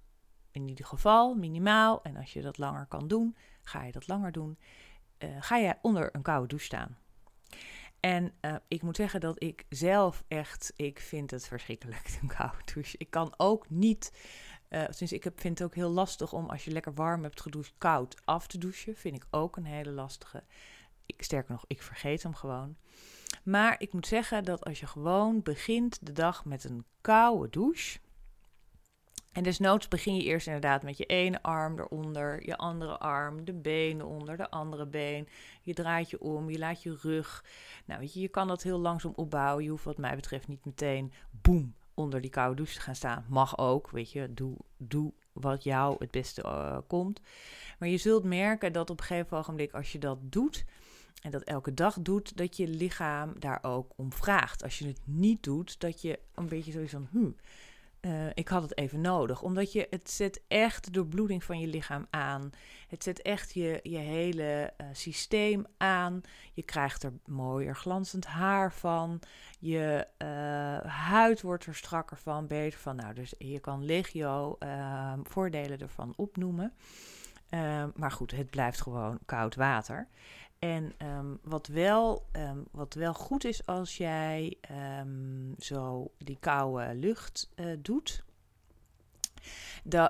in 0.52 0.68
ieder 0.68 0.86
geval 0.86 1.36
minimaal, 1.36 2.02
en 2.04 2.18
als 2.18 2.34
je 2.34 2.42
dat 2.42 2.58
langer 2.58 2.86
kan 2.86 3.08
doen, 3.08 3.36
ga 3.62 3.84
je 3.84 3.92
dat 3.92 4.08
langer 4.08 4.32
doen, 4.32 4.58
uh, 5.20 5.30
ga 5.40 5.60
jij 5.60 5.80
onder 5.82 6.16
een 6.16 6.22
koude 6.22 6.48
douche 6.48 6.66
staan. 6.66 6.98
En 8.08 8.34
uh, 8.42 8.56
ik 8.68 8.82
moet 8.82 8.96
zeggen 8.96 9.20
dat 9.20 9.44
ik 9.44 9.66
zelf 9.70 10.24
echt, 10.28 10.74
ik 10.76 11.00
vind 11.00 11.32
het 11.32 11.48
verschrikkelijk, 11.48 12.18
een 12.22 12.28
koude 12.28 12.58
douche. 12.74 12.96
Ik 12.98 13.10
kan 13.10 13.34
ook 13.38 13.70
niet, 13.70 14.12
uh, 14.70 14.84
sinds 14.90 15.14
ik 15.14 15.32
vind 15.36 15.60
het 15.60 15.68
ook 15.68 15.76
heel 15.76 15.90
lastig 15.90 16.34
om 16.34 16.50
als 16.50 16.66
je 16.66 16.72
lekker 16.72 16.94
warm 16.94 17.24
hebt 17.24 17.42
gedoucht, 17.42 17.74
koud 17.78 18.22
af 18.26 18.48
te 18.48 18.58
douchen. 18.58 18.96
Vind 18.96 19.16
ik 19.16 19.26
ook 19.30 19.58
een 19.58 19.66
hele 19.66 19.92
lastige. 19.92 20.44
Ik, 21.06 21.24
sterker 21.24 21.52
nog, 21.52 21.64
ik 21.68 21.82
vergeet 21.82 22.24
hem 22.24 22.34
gewoon. 22.34 22.76
Maar 23.44 23.76
ik 23.80 23.94
moet 23.94 24.08
zeggen 24.08 24.44
dat 24.44 24.66
als 24.66 24.80
je 24.80 24.88
gewoon 24.88 25.42
begint 25.44 26.06
de 26.06 26.14
dag 26.14 26.46
met 26.46 26.64
een 26.64 26.86
koude 27.02 27.50
douche, 27.50 28.00
en 29.38 29.44
desnoods 29.44 29.88
begin 29.88 30.16
je 30.16 30.24
eerst 30.24 30.46
inderdaad 30.46 30.84
met 30.84 30.98
je 30.98 31.06
ene 31.06 31.42
arm 31.42 31.80
eronder, 31.80 32.46
je 32.46 32.58
andere 32.58 32.98
arm, 32.98 33.46
de 33.46 33.54
benen 33.54 34.06
onder, 34.06 34.38
de 34.38 34.50
andere 34.50 34.86
been. 34.86 35.28
Je 35.62 35.74
draait 35.74 36.10
je 36.10 36.22
om, 36.22 36.50
je 36.50 36.58
laat 36.58 36.84
je 36.84 36.98
rug. 37.02 37.46
Nou, 37.86 38.00
weet 38.00 38.14
je, 38.14 38.20
je 38.20 38.28
kan 38.28 38.48
dat 38.48 38.64
heel 38.64 38.80
langzaam 38.80 39.14
opbouwen. 39.16 39.64
Je 39.64 39.70
hoeft 39.70 39.84
wat 39.84 39.98
mij 39.98 40.16
betreft 40.16 40.48
niet 40.48 40.66
meteen, 40.66 41.14
boem, 41.42 41.76
onder 41.94 42.22
die 42.22 42.30
koude 42.30 42.56
douche 42.56 42.74
te 42.74 42.82
gaan 42.82 42.96
staan. 42.96 43.26
Mag 43.30 43.58
ook, 43.58 43.90
weet 43.90 44.12
je, 44.12 44.34
doe, 44.34 44.58
doe 44.78 45.14
wat 45.34 45.64
jou 45.64 45.96
het 46.00 46.12
beste 46.12 46.44
uh, 46.44 46.78
komt. 46.88 47.22
Maar 47.80 47.90
je 47.90 47.98
zult 47.98 48.24
merken 48.24 48.74
dat 48.74 48.90
op 48.90 49.00
een 49.00 49.06
gegeven 49.06 49.38
ogenblik, 49.38 49.74
als 49.74 49.92
je 49.92 50.00
dat 50.00 50.18
doet, 50.22 50.66
en 51.22 51.32
dat 51.32 51.44
elke 51.44 51.74
dag 51.74 51.98
doet, 52.02 52.38
dat 52.38 52.58
je 52.58 52.68
lichaam 52.68 53.34
daar 53.40 53.60
ook 53.62 53.92
om 53.96 54.14
vraagt. 54.14 54.64
Als 54.64 54.80
je 54.80 54.88
het 54.88 55.00
niet 55.04 55.44
doet, 55.44 55.80
dat 55.80 56.02
je 56.02 56.20
een 56.36 56.48
beetje 56.48 56.72
sowieso 56.72 56.98
van, 56.98 57.08
hm, 57.12 57.32
uh, 58.02 58.26
ik 58.34 58.48
had 58.48 58.62
het 58.62 58.78
even 58.78 59.02
nodig. 59.02 59.42
Omdat 59.42 59.72
je, 59.72 59.88
het 59.90 60.10
zet 60.10 60.42
echt 60.48 60.86
de 60.86 60.92
doorbloeding 60.92 61.44
van 61.44 61.60
je 61.60 61.68
lichaam 61.68 62.08
aan. 62.10 62.50
Het 62.88 63.04
zet 63.04 63.22
echt 63.22 63.54
je, 63.54 63.80
je 63.84 63.98
hele 63.98 64.74
uh, 64.82 64.88
systeem 64.92 65.66
aan. 65.78 66.22
Je 66.54 66.64
krijgt 66.64 67.04
er 67.04 67.14
mooier 67.26 67.76
glanzend 67.76 68.26
haar 68.26 68.74
van. 68.74 69.20
Je 69.60 70.08
uh, 70.18 70.92
huid 70.92 71.42
wordt 71.42 71.66
er 71.66 71.76
strakker 71.76 72.18
van, 72.18 72.48
beter 72.48 72.80
van. 72.80 72.96
Nou, 72.96 73.14
dus 73.14 73.34
je 73.38 73.60
kan 73.60 73.86
legio 73.86 74.56
ehm, 74.60 75.20
voordelen 75.24 75.80
ervan 75.80 76.14
opnoemen. 76.16 76.74
Ehm, 77.50 77.90
maar 77.96 78.12
goed, 78.12 78.32
het 78.32 78.50
blijft 78.50 78.82
gewoon 78.82 79.20
koud 79.26 79.56
water. 79.56 80.08
En 80.60 80.94
um, 81.18 81.40
wat, 81.44 81.68
wel, 81.68 82.26
um, 82.32 82.66
wat 82.72 82.94
wel 82.94 83.14
goed 83.14 83.46
is 83.46 83.66
als 83.66 83.98
jij 83.98 84.58
um, 85.00 85.56
zo 85.60 86.12
die 86.18 86.38
koude 86.40 86.96
lucht 86.96 87.50
uh, 87.56 87.66
doet. 87.80 88.26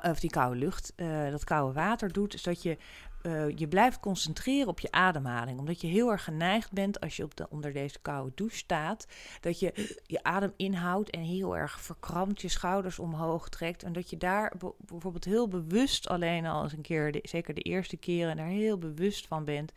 Of 0.01 0.19
die 0.19 0.29
koude 0.29 0.59
lucht, 0.59 0.93
uh, 0.95 1.29
dat 1.29 1.43
koude 1.43 1.73
water 1.73 2.11
doet, 2.11 2.33
is 2.33 2.43
dat 2.43 2.61
je 2.61 2.77
uh, 3.23 3.57
je 3.57 3.67
blijft 3.67 3.99
concentreren 3.99 4.67
op 4.67 4.79
je 4.79 4.91
ademhaling. 4.91 5.59
Omdat 5.59 5.81
je 5.81 5.87
heel 5.87 6.11
erg 6.11 6.23
geneigd 6.23 6.71
bent 6.71 6.99
als 6.99 7.15
je 7.15 7.23
op 7.23 7.35
de, 7.35 7.49
onder 7.49 7.73
deze 7.73 7.99
koude 8.01 8.31
douche 8.35 8.57
staat. 8.57 9.07
Dat 9.41 9.59
je 9.59 9.95
je 10.05 10.23
adem 10.23 10.53
inhoudt 10.55 11.09
en 11.09 11.21
heel 11.21 11.57
erg 11.57 11.81
verkrampt 11.81 12.41
je 12.41 12.49
schouders 12.49 12.99
omhoog 12.99 13.49
trekt. 13.49 13.83
En 13.83 13.93
dat 13.93 14.09
je 14.09 14.17
daar 14.17 14.53
bijvoorbeeld 14.85 15.25
heel 15.25 15.47
bewust 15.47 16.07
alleen 16.07 16.45
al 16.45 16.63
eens 16.63 16.73
een 16.73 16.81
keer, 16.81 17.19
zeker 17.21 17.53
de 17.53 17.61
eerste 17.61 17.97
keren, 17.97 18.37
daar 18.37 18.47
heel 18.47 18.77
bewust 18.77 19.27
van 19.27 19.45
bent. 19.45 19.73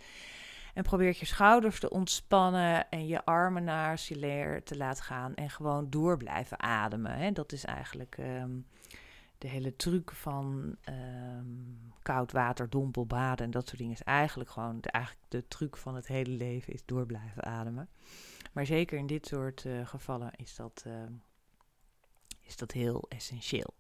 En 0.81 0.87
probeer 0.87 1.17
je 1.19 1.27
schouders 1.27 1.81
te 1.81 1.91
ontspannen 1.91 2.91
en 2.91 3.07
je 3.07 3.25
armen 3.25 3.65
naar 3.65 4.03
je 4.09 4.61
te 4.65 4.77
laten 4.77 5.05
gaan. 5.05 5.35
En 5.35 5.51
gewoon 5.51 5.91
door 5.91 6.17
blijven 6.17 6.61
ademen. 6.61 7.13
Hè. 7.13 7.33
Dat 7.33 7.53
is 7.53 7.65
eigenlijk 7.65 8.17
um, 8.19 8.67
de 9.39 9.49
hele 9.49 9.77
truc 9.77 10.11
van 10.11 10.77
ehm, 10.83 11.45
koud 12.03 12.33
water, 12.33 12.71
dompelbaden 12.71 13.45
en 13.45 13.51
dat 13.51 13.67
soort 13.67 13.79
dingen 13.79 13.93
is 13.93 14.03
eigenlijk 14.03 14.51
gewoon 14.51 14.81
de, 14.81 14.91
eigenlijk 14.91 15.25
de 15.29 15.49
truc 15.49 15.77
van 15.77 15.95
het 15.95 16.07
hele 16.07 16.31
leven 16.31 16.73
is 16.73 16.85
door 16.85 17.07
blijven 17.07 17.45
ademen. 17.45 17.89
Maar 18.53 18.67
zeker 18.67 18.99
in 18.99 19.07
dit 19.07 19.27
soort 19.27 19.65
uh, 19.65 19.87
gevallen 19.87 20.31
is 20.37 20.55
dat, 20.55 20.85
uh, 20.87 20.93
is 22.41 22.57
dat 22.57 22.73
heel 22.73 23.05
essentieel. 23.09 23.75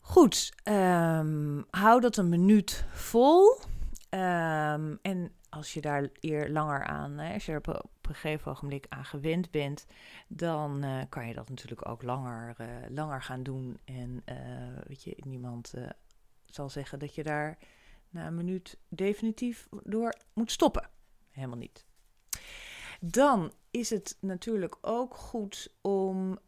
Goed, 0.00 0.52
um, 0.64 1.64
hou 1.70 2.00
dat 2.00 2.16
een 2.16 2.28
minuut 2.28 2.84
vol. 2.92 3.69
Um, 4.14 4.98
en 5.02 5.32
als 5.48 5.74
je 5.74 5.80
daar 5.80 6.08
eer 6.20 6.48
langer 6.48 6.84
aan, 6.84 7.18
hè, 7.18 7.34
als 7.34 7.46
je 7.46 7.52
er 7.52 7.82
op, 7.82 7.90
een 8.02 8.14
gegeven 8.14 8.50
ogenblik 8.50 8.86
aan 8.88 9.04
gewend 9.04 9.50
bent, 9.50 9.86
dan 10.28 10.84
uh, 10.84 11.02
kan 11.08 11.28
je 11.28 11.34
dat 11.34 11.48
natuurlijk 11.48 11.88
ook 11.88 12.02
langer, 12.02 12.54
uh, 12.60 12.66
langer 12.88 13.22
gaan 13.22 13.42
doen. 13.42 13.78
En 13.84 14.22
uh, 14.26 14.36
weet 14.86 15.02
je, 15.02 15.16
niemand 15.26 15.74
zal 16.44 16.70
zeggen 16.70 16.98
dat 16.98 17.14
je 17.14 17.22
daar 17.22 17.58
na 18.08 18.26
een 18.26 18.34
minuut 18.34 18.78
definitief 18.88 19.68
door 19.84 20.14
moet 20.32 20.50
stoppen. 20.50 20.88
Helemaal 21.30 21.58
niet. 21.58 21.86
Dan 23.00 23.52
is 23.70 23.90
het 23.90 24.16
natuurlijk 24.20 24.76
ook 24.80 25.14
goed 25.14 25.74
om 25.80 26.38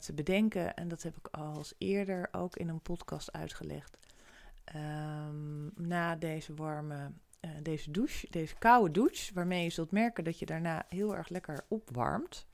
te 0.00 0.12
bedenken, 0.14 0.74
en 0.74 0.88
dat 0.88 1.02
heb 1.02 1.16
ik 1.16 1.26
al 1.26 1.64
eerder 1.78 2.28
ook 2.32 2.56
in 2.56 2.68
een 2.68 2.82
podcast 2.82 3.32
uitgelegd. 3.32 3.98
Um, 4.74 5.72
na 5.76 6.16
deze 6.16 6.54
warme, 6.54 7.12
uh, 7.40 7.50
deze 7.62 7.90
douche, 7.90 8.26
deze 8.30 8.54
koude 8.58 8.90
douche, 8.90 9.34
waarmee 9.34 9.62
je 9.62 9.70
zult 9.70 9.90
merken 9.90 10.24
dat 10.24 10.38
je 10.38 10.46
daarna 10.46 10.86
heel 10.88 11.16
erg 11.16 11.28
lekker 11.28 11.64
opwarmt. 11.68 12.46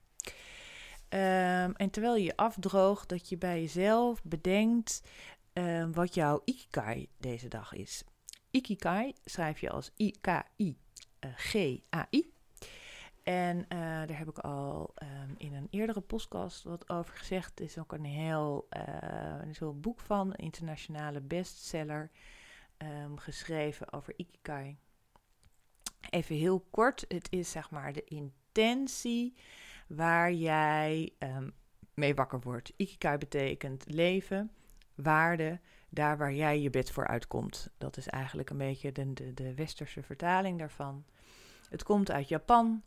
Um, 1.09 1.75
en 1.75 1.91
terwijl 1.91 2.17
je 2.17 2.25
je 2.25 2.37
afdroogt, 2.37 3.09
dat 3.09 3.29
je 3.29 3.38
bij 3.38 3.61
jezelf 3.61 4.23
bedenkt 4.25 5.03
uh, 5.55 5.88
wat 5.93 6.15
jouw 6.15 6.43
ikigai 6.45 7.09
deze 7.19 7.49
dag 7.49 7.73
is. 7.73 8.05
Ikigai 8.50 9.15
schrijf 9.25 9.61
je 9.61 9.71
als 9.71 9.93
I-K-I-G-A-I. 9.97 10.77
En 13.28 13.56
uh, 13.58 13.68
daar 13.78 14.18
heb 14.18 14.28
ik 14.28 14.38
al 14.38 14.94
um, 15.02 15.35
in 15.37 15.54
een 15.54 15.66
eerdere 15.70 16.00
podcast 16.00 16.62
wat 16.62 16.90
over 16.90 17.14
gezegd. 17.14 17.50
Het 17.50 17.61
is 17.61 17.78
ook 17.78 17.92
een 17.92 18.04
heel, 18.04 18.68
uh, 18.76 18.82
een 19.40 19.54
heel 19.58 19.80
boek 19.80 20.00
van, 20.00 20.28
een 20.28 20.37
internationale 20.37 21.20
bestseller, 21.20 22.11
um, 22.78 23.18
geschreven 23.18 23.92
over 23.92 24.14
Ikigai. 24.16 24.76
Even 26.11 26.37
heel 26.37 26.66
kort, 26.70 27.04
het 27.08 27.26
is 27.30 27.50
zeg 27.50 27.70
maar 27.70 27.92
de 27.92 28.04
intentie 28.04 29.35
waar 29.87 30.32
jij 30.32 31.12
um, 31.18 31.52
mee 31.94 32.14
wakker 32.14 32.40
wordt. 32.40 32.73
Ikigai 32.76 33.18
betekent 33.18 33.85
leven, 33.87 34.50
waarde, 34.94 35.61
daar 35.88 36.18
waar 36.18 36.32
jij 36.32 36.61
je 36.61 36.70
bed 36.70 36.90
voor 36.90 37.06
uitkomt. 37.06 37.70
Dat 37.78 37.97
is 37.97 38.08
eigenlijk 38.08 38.50
een 38.50 38.58
beetje 38.58 38.92
de, 38.92 39.12
de, 39.12 39.35
de 39.35 39.54
westerse 39.54 40.02
vertaling 40.02 40.58
daarvan. 40.58 41.04
Het 41.70 41.82
komt 41.82 42.11
uit 42.11 42.28
Japan. 42.28 42.82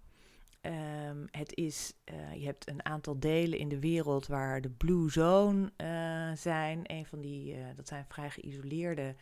Um, 0.65 1.27
het 1.31 1.55
is, 1.55 1.93
uh, 2.05 2.33
je 2.35 2.45
hebt 2.45 2.69
een 2.69 2.85
aantal 2.85 3.19
delen 3.19 3.59
in 3.59 3.69
de 3.69 3.79
wereld 3.79 4.27
waar 4.27 4.61
de 4.61 4.69
Blue 4.69 5.09
Zone 5.09 5.71
uh, 5.77 6.37
zijn. 6.37 6.79
Een 6.83 7.05
van 7.05 7.21
die, 7.21 7.55
uh, 7.55 7.65
dat 7.75 7.87
zijn 7.87 8.05
vrij 8.07 8.29
geïsoleerde 8.29 9.15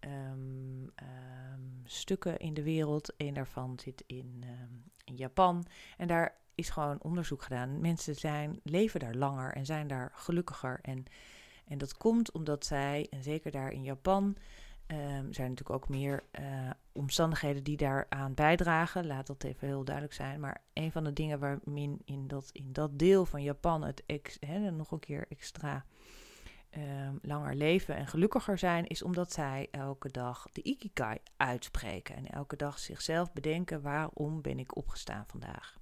um, 0.00 0.82
um, 0.82 1.82
stukken 1.84 2.38
in 2.38 2.54
de 2.54 2.62
wereld. 2.62 3.12
Een 3.16 3.34
daarvan 3.34 3.78
zit 3.82 4.04
in, 4.06 4.44
in, 5.04 5.16
Japan. 5.16 5.66
En 5.96 6.06
daar 6.06 6.36
is 6.54 6.70
gewoon 6.70 7.02
onderzoek 7.02 7.42
gedaan. 7.42 7.80
Mensen 7.80 8.14
zijn, 8.14 8.60
leven 8.62 9.00
daar 9.00 9.14
langer 9.14 9.52
en 9.52 9.66
zijn 9.66 9.86
daar 9.86 10.12
gelukkiger. 10.14 10.78
En, 10.82 11.04
en 11.64 11.78
dat 11.78 11.96
komt 11.96 12.32
omdat 12.32 12.66
zij, 12.66 13.06
en 13.10 13.22
zeker 13.22 13.50
daar 13.50 13.72
in 13.72 13.82
Japan, 13.82 14.36
Um, 14.86 15.32
zijn 15.32 15.48
natuurlijk 15.48 15.70
ook 15.70 15.88
meer 15.88 16.22
uh, 16.40 16.70
omstandigheden 16.92 17.64
die 17.64 17.76
daaraan 17.76 18.34
bijdragen. 18.34 19.06
Laat 19.06 19.26
dat 19.26 19.44
even 19.44 19.66
heel 19.66 19.84
duidelijk 19.84 20.14
zijn. 20.14 20.40
Maar 20.40 20.62
een 20.72 20.92
van 20.92 21.04
de 21.04 21.12
dingen 21.12 21.38
waar 21.38 21.58
min 21.64 22.02
in 22.04 22.26
dat, 22.26 22.50
in 22.52 22.72
dat 22.72 22.98
deel 22.98 23.26
van 23.26 23.42
Japan 23.42 23.82
het 23.82 24.02
nog 24.72 24.90
een 24.90 24.98
keer 24.98 25.26
extra 25.28 25.84
um, 26.76 27.18
langer 27.22 27.54
leven 27.54 27.96
en 27.96 28.06
gelukkiger 28.06 28.58
zijn, 28.58 28.86
is 28.86 29.02
omdat 29.02 29.32
zij 29.32 29.68
elke 29.70 30.10
dag 30.10 30.46
de 30.52 30.62
ikigai 30.62 31.18
uitspreken. 31.36 32.16
En 32.16 32.26
elke 32.26 32.56
dag 32.56 32.78
zichzelf 32.78 33.32
bedenken: 33.32 33.82
waarom 33.82 34.42
ben 34.42 34.58
ik 34.58 34.76
opgestaan 34.76 35.24
vandaag? 35.26 35.78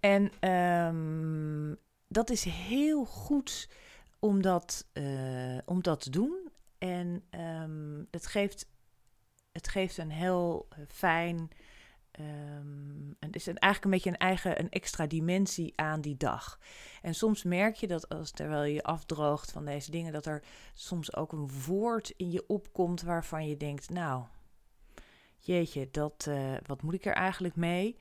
En 0.00 0.48
um, 0.50 1.76
dat 2.08 2.30
is 2.30 2.44
heel 2.44 3.04
goed 3.04 3.68
om 4.18 4.42
dat, 4.42 4.86
uh, 4.92 5.58
om 5.64 5.82
dat 5.82 6.00
te 6.00 6.10
doen. 6.10 6.43
En 6.84 7.22
um, 7.30 8.06
het, 8.10 8.26
geeft, 8.26 8.66
het 9.52 9.68
geeft 9.68 9.98
een 9.98 10.10
heel 10.10 10.68
uh, 10.78 10.84
fijn. 10.88 11.50
Um, 12.20 13.16
het 13.20 13.36
is 13.36 13.46
eigenlijk 13.46 13.84
een 13.84 13.90
beetje 13.90 14.10
een 14.10 14.16
eigen, 14.16 14.60
een 14.60 14.70
extra 14.70 15.06
dimensie 15.06 15.72
aan 15.76 16.00
die 16.00 16.16
dag. 16.16 16.60
En 17.02 17.14
soms 17.14 17.42
merk 17.42 17.74
je 17.74 17.86
dat 17.86 18.08
als 18.08 18.30
terwijl 18.30 18.72
je 18.72 18.82
afdroogt 18.82 19.52
van 19.52 19.64
deze 19.64 19.90
dingen, 19.90 20.12
dat 20.12 20.26
er 20.26 20.42
soms 20.74 21.16
ook 21.16 21.32
een 21.32 21.50
woord 21.66 22.12
in 22.16 22.30
je 22.30 22.44
opkomt 22.46 23.02
waarvan 23.02 23.48
je 23.48 23.56
denkt, 23.56 23.90
nou, 23.90 24.24
jeetje, 25.38 25.88
dat, 25.90 26.26
uh, 26.28 26.54
wat 26.66 26.82
moet 26.82 26.94
ik 26.94 27.04
er 27.04 27.14
eigenlijk 27.14 27.56
mee? 27.56 27.96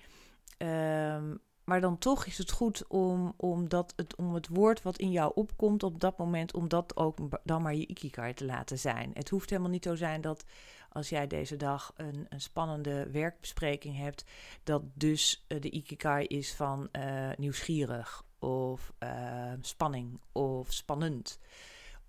Um, 0.57 1.39
maar 1.63 1.81
dan 1.81 1.97
toch 1.97 2.25
is 2.25 2.37
het 2.37 2.51
goed 2.51 2.87
om, 2.87 3.33
om, 3.37 3.69
dat 3.69 3.93
het, 3.95 4.15
om 4.15 4.33
het 4.33 4.47
woord 4.47 4.81
wat 4.81 4.97
in 4.97 5.11
jou 5.11 5.31
opkomt 5.35 5.83
op 5.83 5.99
dat 5.99 6.17
moment, 6.17 6.53
om 6.53 6.67
dat 6.67 6.97
ook 6.97 7.17
dan 7.43 7.61
maar 7.61 7.75
je 7.75 7.87
ikigai 7.87 8.33
te 8.33 8.45
laten 8.45 8.79
zijn. 8.79 9.11
Het 9.13 9.29
hoeft 9.29 9.49
helemaal 9.49 9.71
niet 9.71 9.83
zo 9.83 9.95
zijn 9.95 10.21
dat 10.21 10.43
als 10.89 11.09
jij 11.09 11.27
deze 11.27 11.55
dag 11.55 11.93
een, 11.95 12.25
een 12.29 12.41
spannende 12.41 13.09
werkbespreking 13.11 13.97
hebt, 13.97 14.23
dat 14.63 14.81
dus 14.93 15.45
uh, 15.47 15.61
de 15.61 15.69
ikigai 15.69 16.25
is 16.25 16.55
van 16.55 16.89
uh, 16.91 17.29
nieuwsgierig 17.37 18.23
of 18.39 18.93
uh, 18.99 19.51
spanning 19.61 20.21
of 20.31 20.73
spannend 20.73 21.39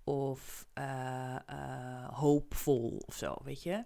of 0.03 0.67
hoopvol 2.11 3.01
of 3.05 3.15
zo, 3.15 3.35
weet 3.43 3.63
je. 3.63 3.83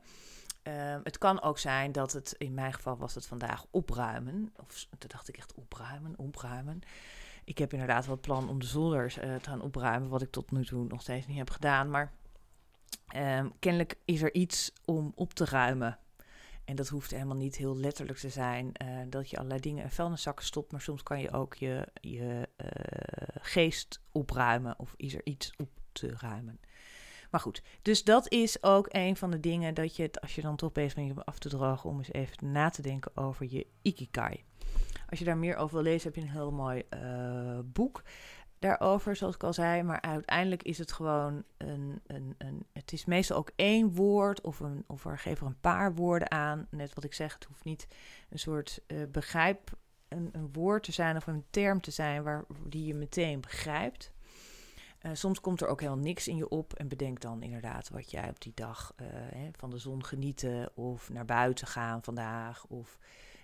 Um, 0.64 1.00
het 1.04 1.18
kan 1.18 1.42
ook 1.42 1.58
zijn 1.58 1.92
dat 1.92 2.12
het, 2.12 2.36
in 2.38 2.54
mijn 2.54 2.74
geval 2.74 2.98
was 2.98 3.16
het 3.16 3.26
vandaag 3.26 3.66
opruimen. 3.72 4.54
Of 4.60 4.88
toen 4.98 5.10
dacht 5.10 5.28
ik 5.28 5.38
echt 5.38 5.54
opruimen, 5.80 6.18
opruimen. 6.18 6.82
Ik 7.44 7.58
heb 7.58 7.74
inderdaad 7.74 8.06
wel 8.06 8.16
het 8.16 8.26
plan 8.26 8.50
om 8.50 8.60
de 8.60 8.66
zolders 8.66 9.18
uh, 9.18 9.36
te 9.36 9.50
gaan 9.50 9.62
opruimen, 9.62 10.10
wat 10.10 10.22
ik 10.22 10.32
tot 10.32 10.52
nu 10.52 10.66
toe 10.66 10.86
nog 10.86 11.02
steeds 11.02 11.28
niet 11.28 11.38
heb 11.38 11.50
gedaan. 11.50 11.90
Maar 11.90 12.12
um, 13.16 13.54
kennelijk 13.60 13.96
is 14.06 14.22
er 14.22 14.34
iets 14.34 14.74
om 14.86 15.12
op 15.16 15.34
te 15.34 15.46
ruimen. 15.46 15.98
En 16.66 16.76
dat 16.76 16.88
hoeft 16.88 17.12
helemaal 17.12 17.36
niet 17.36 17.56
heel 17.56 17.78
letterlijk 17.78 18.20
te 18.20 18.30
zijn 18.30 18.72
uh, 18.84 19.00
dat 19.10 19.30
je 19.30 19.38
allerlei 19.38 19.62
dingen 19.62 19.84
in 19.84 19.92
vuilniszakken 19.92 20.46
stopt. 20.46 20.72
Maar 20.72 20.82
soms 20.82 21.04
kan 21.04 21.20
je 21.20 21.32
ook 21.32 21.56
je, 21.56 21.88
je 21.94 22.50
uh, 22.58 22.68
geest 23.42 24.02
opruimen 24.12 24.80
of 24.80 24.94
is 24.98 25.14
er 25.14 25.22
iets 25.26 25.54
op 25.58 25.70
te 25.92 26.14
ruimen. 26.18 26.60
Maar 27.30 27.42
goed, 27.42 27.62
dus 27.82 28.04
dat 28.04 28.32
is 28.32 28.64
ook 28.64 28.88
een 28.90 29.16
van 29.16 29.32
de 29.32 29.40
dingen 29.40 29.74
dat 29.74 29.96
je, 29.96 30.10
als 30.22 30.36
je 30.36 30.42
dan 30.42 30.56
toch 30.56 30.72
bezig 30.72 30.96
bent 30.96 31.08
je 31.08 31.24
af 31.24 31.40
te 31.40 31.50
drogen, 31.50 31.90
om 31.90 31.98
eens 31.98 32.12
even 32.12 32.52
na 32.52 32.70
te 32.70 32.82
denken 32.82 33.18
over 33.18 33.46
je 33.50 33.68
ikigai. 33.82 34.44
Als 35.10 35.20
je 35.20 35.26
daar 35.26 35.38
meer 35.38 35.56
over 35.56 35.76
wil 35.76 35.84
lezen, 35.84 36.08
heb 36.08 36.16
je 36.16 36.22
een 36.22 36.36
heel 36.36 36.52
mooi 36.52 36.84
uh, 36.94 37.60
boek 37.64 38.04
daarover, 38.60 39.16
zoals 39.16 39.36
ik 39.36 39.44
al 39.44 39.54
zei. 39.54 39.84
Maar 39.84 40.02
uiteindelijk 40.02 40.64
is 40.64 40.78
het 40.78 40.92
gewoon 40.92 41.44
een, 41.58 42.02
een, 42.08 42.36
een. 42.38 42.66
Het 42.74 42.94
is 42.94 43.06
meestal 43.06 43.38
ook 43.38 43.52
één 43.56 43.94
woord, 43.94 44.42
of, 44.42 44.60
een, 44.60 44.84
of 44.88 45.06
er 45.06 45.20
geven 45.20 45.48
een 45.48 45.60
paar 45.60 45.96
woorden 45.96 46.32
aan. 46.32 46.68
Net 46.70 46.94
wat 46.94 47.04
ik 47.04 47.14
zeg, 47.14 47.34
het 47.34 47.44
hoeft 47.44 47.64
niet 47.64 47.88
een 48.30 48.40
soort 48.40 48.82
uh, 48.88 49.08
begrijp. 49.12 49.78
Een, 50.08 50.30
een 50.32 50.50
woord 50.54 50.84
te 50.84 50.92
zijn 50.92 51.16
of 51.16 51.28
een 51.28 51.46
term 51.50 51.82
te 51.82 51.92
zijn 51.92 52.24
waar, 52.24 52.46
die 52.68 52.86
je 52.86 52.94
meteen 52.94 53.42
begrijpt. 53.42 54.12
Uh, 55.06 55.12
soms 55.14 55.42
komt 55.42 55.62
er 55.62 55.68
ook 55.68 55.80
helemaal 55.80 56.04
niks 56.04 56.28
in 56.28 56.36
je 56.36 56.50
op 56.50 56.74
en 56.74 56.88
bedenk 56.88 57.22
dan 57.22 57.44
inderdaad 57.44 57.90
wat 57.90 58.12
jij 58.12 58.30
op 58.30 58.42
die 58.42 58.52
dag 58.56 58.94
uh, 59.02 59.08
hè, 59.12 59.50
van 59.52 59.70
de 59.70 59.78
zon 59.78 60.06
genieten 60.06 60.70
of 60.76 61.10
naar 61.10 61.26
buiten 61.26 61.68
gaan 61.68 62.04
vandaag 62.04 62.66
of 62.66 63.00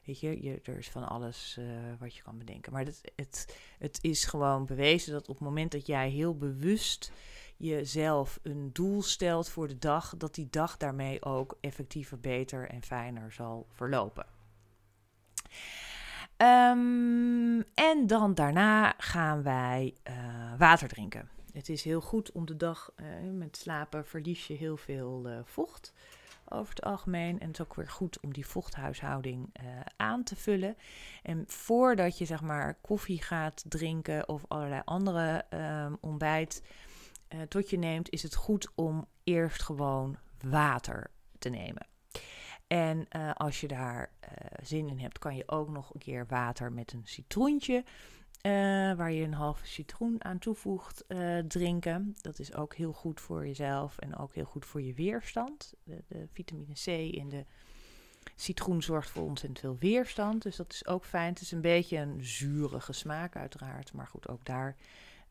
weet 0.05 0.19
je, 0.19 0.59
er 0.63 0.77
is 0.77 0.89
van 0.89 1.07
alles 1.07 1.57
uh, 1.59 1.65
wat 1.99 2.15
je 2.15 2.21
kan 2.21 2.37
bedenken. 2.37 2.73
Maar 2.73 2.85
het, 3.15 3.57
het, 3.77 3.97
is 4.01 4.25
gewoon 4.25 4.65
bewezen 4.65 5.11
dat 5.11 5.27
op 5.27 5.35
het 5.35 5.43
moment 5.43 5.71
dat 5.71 5.85
jij 5.85 6.09
heel 6.09 6.37
bewust 6.37 7.11
jezelf 7.57 8.39
een 8.43 8.69
doel 8.73 9.01
stelt 9.01 9.49
voor 9.49 9.67
de 9.67 9.77
dag, 9.77 10.13
dat 10.17 10.35
die 10.35 10.47
dag 10.49 10.77
daarmee 10.77 11.23
ook 11.23 11.57
effectiever, 11.61 12.19
beter 12.19 12.69
en 12.69 12.83
fijner 12.83 13.31
zal 13.31 13.67
verlopen. 13.69 14.25
Um, 16.37 17.63
en 17.73 18.07
dan 18.07 18.33
daarna 18.33 18.93
gaan 18.97 19.43
wij 19.43 19.93
water 20.57 20.87
drinken. 20.87 21.29
Het 21.55 21.69
is 21.69 21.83
heel 21.83 22.01
goed 22.01 22.31
om 22.31 22.45
de 22.45 22.57
dag 22.57 22.91
uh, 22.95 23.05
met 23.31 23.57
slapen 23.57 24.05
verlies 24.05 24.47
je 24.47 24.53
heel 24.53 24.77
veel 24.77 25.29
uh, 25.29 25.39
vocht. 25.43 25.93
over 26.49 26.69
het 26.69 26.83
algemeen. 26.83 27.39
En 27.39 27.47
het 27.47 27.59
is 27.59 27.65
ook 27.65 27.75
weer 27.75 27.89
goed 27.89 28.19
om 28.19 28.33
die 28.33 28.45
vochthuishouding 28.45 29.49
uh, 29.63 29.79
aan 29.95 30.23
te 30.23 30.35
vullen. 30.35 30.77
En 31.23 31.43
voordat 31.47 32.17
je 32.17 32.25
zeg 32.25 32.41
maar 32.41 32.77
koffie 32.81 33.21
gaat 33.21 33.65
drinken 33.67 34.29
of 34.29 34.45
allerlei 34.47 34.81
andere 34.85 35.45
um, 35.49 35.97
ontbijt 36.01 36.63
tot 37.47 37.69
je 37.69 37.77
neemt, 37.77 38.09
is 38.09 38.23
het 38.23 38.35
goed 38.35 38.71
om 38.75 39.07
eerst 39.23 39.63
gewoon 39.63 40.17
water 40.41 41.11
te 41.39 41.49
nemen. 41.49 41.87
En 42.67 43.07
als 43.33 43.61
je 43.61 43.67
daar 43.67 44.11
zin 44.61 44.89
in 44.89 44.99
hebt, 44.99 45.19
kan 45.19 45.35
je 45.35 45.47
ook 45.47 45.69
nog 45.69 45.93
een 45.93 45.99
keer 45.99 46.25
water 46.27 46.71
met 46.71 46.93
een 46.93 47.05
citroentje 47.05 47.83
uh, 48.45 48.51
waar 48.93 49.11
je 49.11 49.23
een 49.23 49.33
halve 49.33 49.67
citroen 49.67 50.23
aan 50.23 50.37
toevoegt, 50.37 51.03
uh, 51.07 51.39
drinken. 51.39 52.15
Dat 52.21 52.39
is 52.39 52.53
ook 52.53 52.75
heel 52.75 52.93
goed 52.93 53.21
voor 53.21 53.47
jezelf 53.47 53.97
en 53.97 54.17
ook 54.17 54.33
heel 54.33 54.45
goed 54.45 54.65
voor 54.65 54.81
je 54.81 54.93
weerstand. 54.93 55.73
De, 55.83 56.03
de, 56.07 56.27
vitamine 56.31 56.73
C 56.73 56.87
in 57.15 57.29
de 57.29 57.45
citroen 58.35 58.83
zorgt 58.83 59.09
voor 59.09 59.23
ontzettend 59.23 59.59
veel 59.59 59.77
weerstand. 59.79 60.41
Dus 60.41 60.55
dat 60.55 60.73
is 60.73 60.87
ook 60.87 61.05
fijn. 61.05 61.29
Het 61.29 61.41
is 61.41 61.51
een 61.51 61.61
beetje 61.61 61.97
een 61.97 62.25
zurige 62.25 62.93
smaak 62.93 63.35
uiteraard. 63.35 63.93
Maar 63.93 64.07
goed, 64.07 64.27
ook 64.27 64.45
daar 64.45 64.75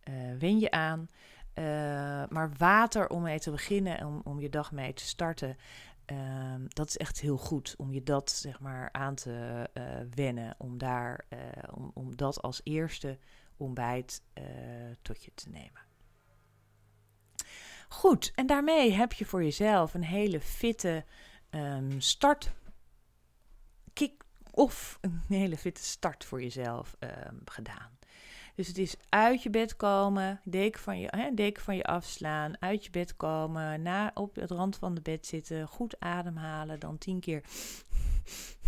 uh, 0.04 0.14
wen 0.38 0.58
je 0.58 0.70
aan. 0.70 1.08
maar 2.30 2.50
water 2.58 3.08
om 3.08 3.22
mee 3.22 3.38
te 3.38 3.50
beginnen 3.50 3.98
en 3.98 4.06
om, 4.06 4.20
om 4.24 4.40
je 4.40 4.48
dag 4.48 4.72
mee 4.72 4.92
te 4.92 5.04
starten. 5.04 5.56
Um, 6.06 6.66
dat 6.68 6.88
is 6.88 6.96
echt 6.96 7.20
heel 7.20 7.36
goed 7.36 7.74
om 7.76 7.92
je 7.92 8.02
dat 8.02 8.30
zeg 8.30 8.60
maar 8.60 8.92
aan 8.92 9.14
te 9.14 9.68
uh, 9.74 9.84
wennen. 10.14 10.54
Om, 10.58 10.78
daar, 10.78 11.24
uh, 11.28 11.38
om, 11.70 11.90
om 11.94 12.16
dat 12.16 12.42
als 12.42 12.60
eerste 12.64 13.18
ontbijt 13.56 14.22
uh, 14.34 14.44
tot 15.02 15.24
je 15.24 15.30
te 15.34 15.48
nemen. 15.48 15.82
Goed, 17.88 18.32
en 18.34 18.46
daarmee 18.46 18.92
heb 18.92 19.12
je 19.12 19.24
voor 19.24 19.42
jezelf 19.42 19.94
een 19.94 20.04
hele 20.04 20.40
fitte 20.40 21.04
um, 21.50 22.00
start. 22.00 22.52
Kick 23.92 24.24
of 24.50 24.98
een 25.00 25.22
hele 25.28 25.56
fitte 25.56 25.82
start 25.82 26.24
voor 26.24 26.42
jezelf 26.42 26.96
um, 26.98 27.40
gedaan. 27.44 27.98
Dus 28.54 28.66
het 28.66 28.78
is 28.78 28.96
uit 29.08 29.42
je 29.42 29.50
bed 29.50 29.76
komen, 29.76 30.40
deken 30.44 30.80
van 30.80 30.98
je, 30.98 31.08
hè, 31.10 31.34
deken 31.34 31.62
van 31.62 31.76
je 31.76 31.84
afslaan, 31.84 32.60
uit 32.60 32.84
je 32.84 32.90
bed 32.90 33.16
komen, 33.16 33.82
na, 33.82 34.10
op 34.14 34.34
het 34.34 34.50
rand 34.50 34.76
van 34.76 34.94
de 34.94 35.00
bed 35.00 35.26
zitten, 35.26 35.68
goed 35.68 36.00
ademhalen, 36.00 36.80
dan 36.80 36.98
tien 36.98 37.20
keer 37.20 37.42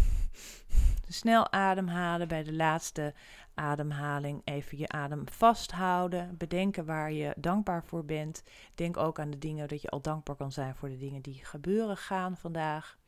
snel 1.09 1.53
ademhalen 1.53 2.29
bij 2.29 2.43
de 2.43 2.53
laatste 2.53 3.15
ademhaling. 3.55 4.41
Even 4.45 4.79
je 4.79 4.89
adem 4.89 5.29
vasthouden, 5.29 6.37
bedenken 6.37 6.85
waar 6.85 7.13
je 7.13 7.35
dankbaar 7.37 7.85
voor 7.85 8.05
bent. 8.05 8.43
Denk 8.75 8.97
ook 8.97 9.19
aan 9.19 9.31
de 9.31 9.39
dingen 9.39 9.69
dat 9.69 9.83
je 9.83 9.89
al 9.89 10.01
dankbaar 10.01 10.37
kan 10.37 10.53
zijn 10.53 10.75
voor 10.75 10.89
de 10.89 10.99
dingen 10.99 11.23
die 11.23 11.41
gebeuren 11.45 11.97
gaan 11.97 12.37
vandaag. 12.37 12.99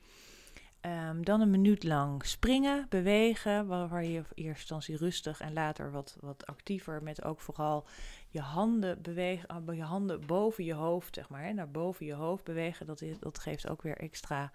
Um, 0.80 1.24
dan 1.24 1.40
een 1.40 1.50
minuut 1.50 1.84
lang 1.84 2.26
springen, 2.26 2.86
bewegen, 2.88 3.66
waar, 3.66 4.04
je 4.04 4.08
in 4.08 4.24
eerste 4.34 4.44
instantie 4.44 4.96
rustig 4.96 5.40
en 5.40 5.52
later 5.52 5.90
wat, 5.90 6.16
wat 6.20 6.46
actiever 6.46 7.02
met 7.02 7.24
ook 7.24 7.40
vooral 7.40 7.86
je 8.28 8.40
handen 8.40 9.02
bewegen, 9.02 9.48
ah, 9.48 9.74
je 9.74 9.82
handen 9.82 10.26
boven 10.26 10.64
je 10.64 10.74
hoofd, 10.74 11.14
zeg 11.14 11.28
maar, 11.28 11.44
hè, 11.44 11.52
naar 11.52 11.70
boven 11.70 12.06
je 12.06 12.14
hoofd 12.14 12.44
bewegen. 12.44 12.86
Dat, 12.86 13.00
is, 13.00 13.18
dat 13.18 13.38
geeft 13.38 13.68
ook 13.68 13.82
weer 13.82 13.96
extra 13.96 14.52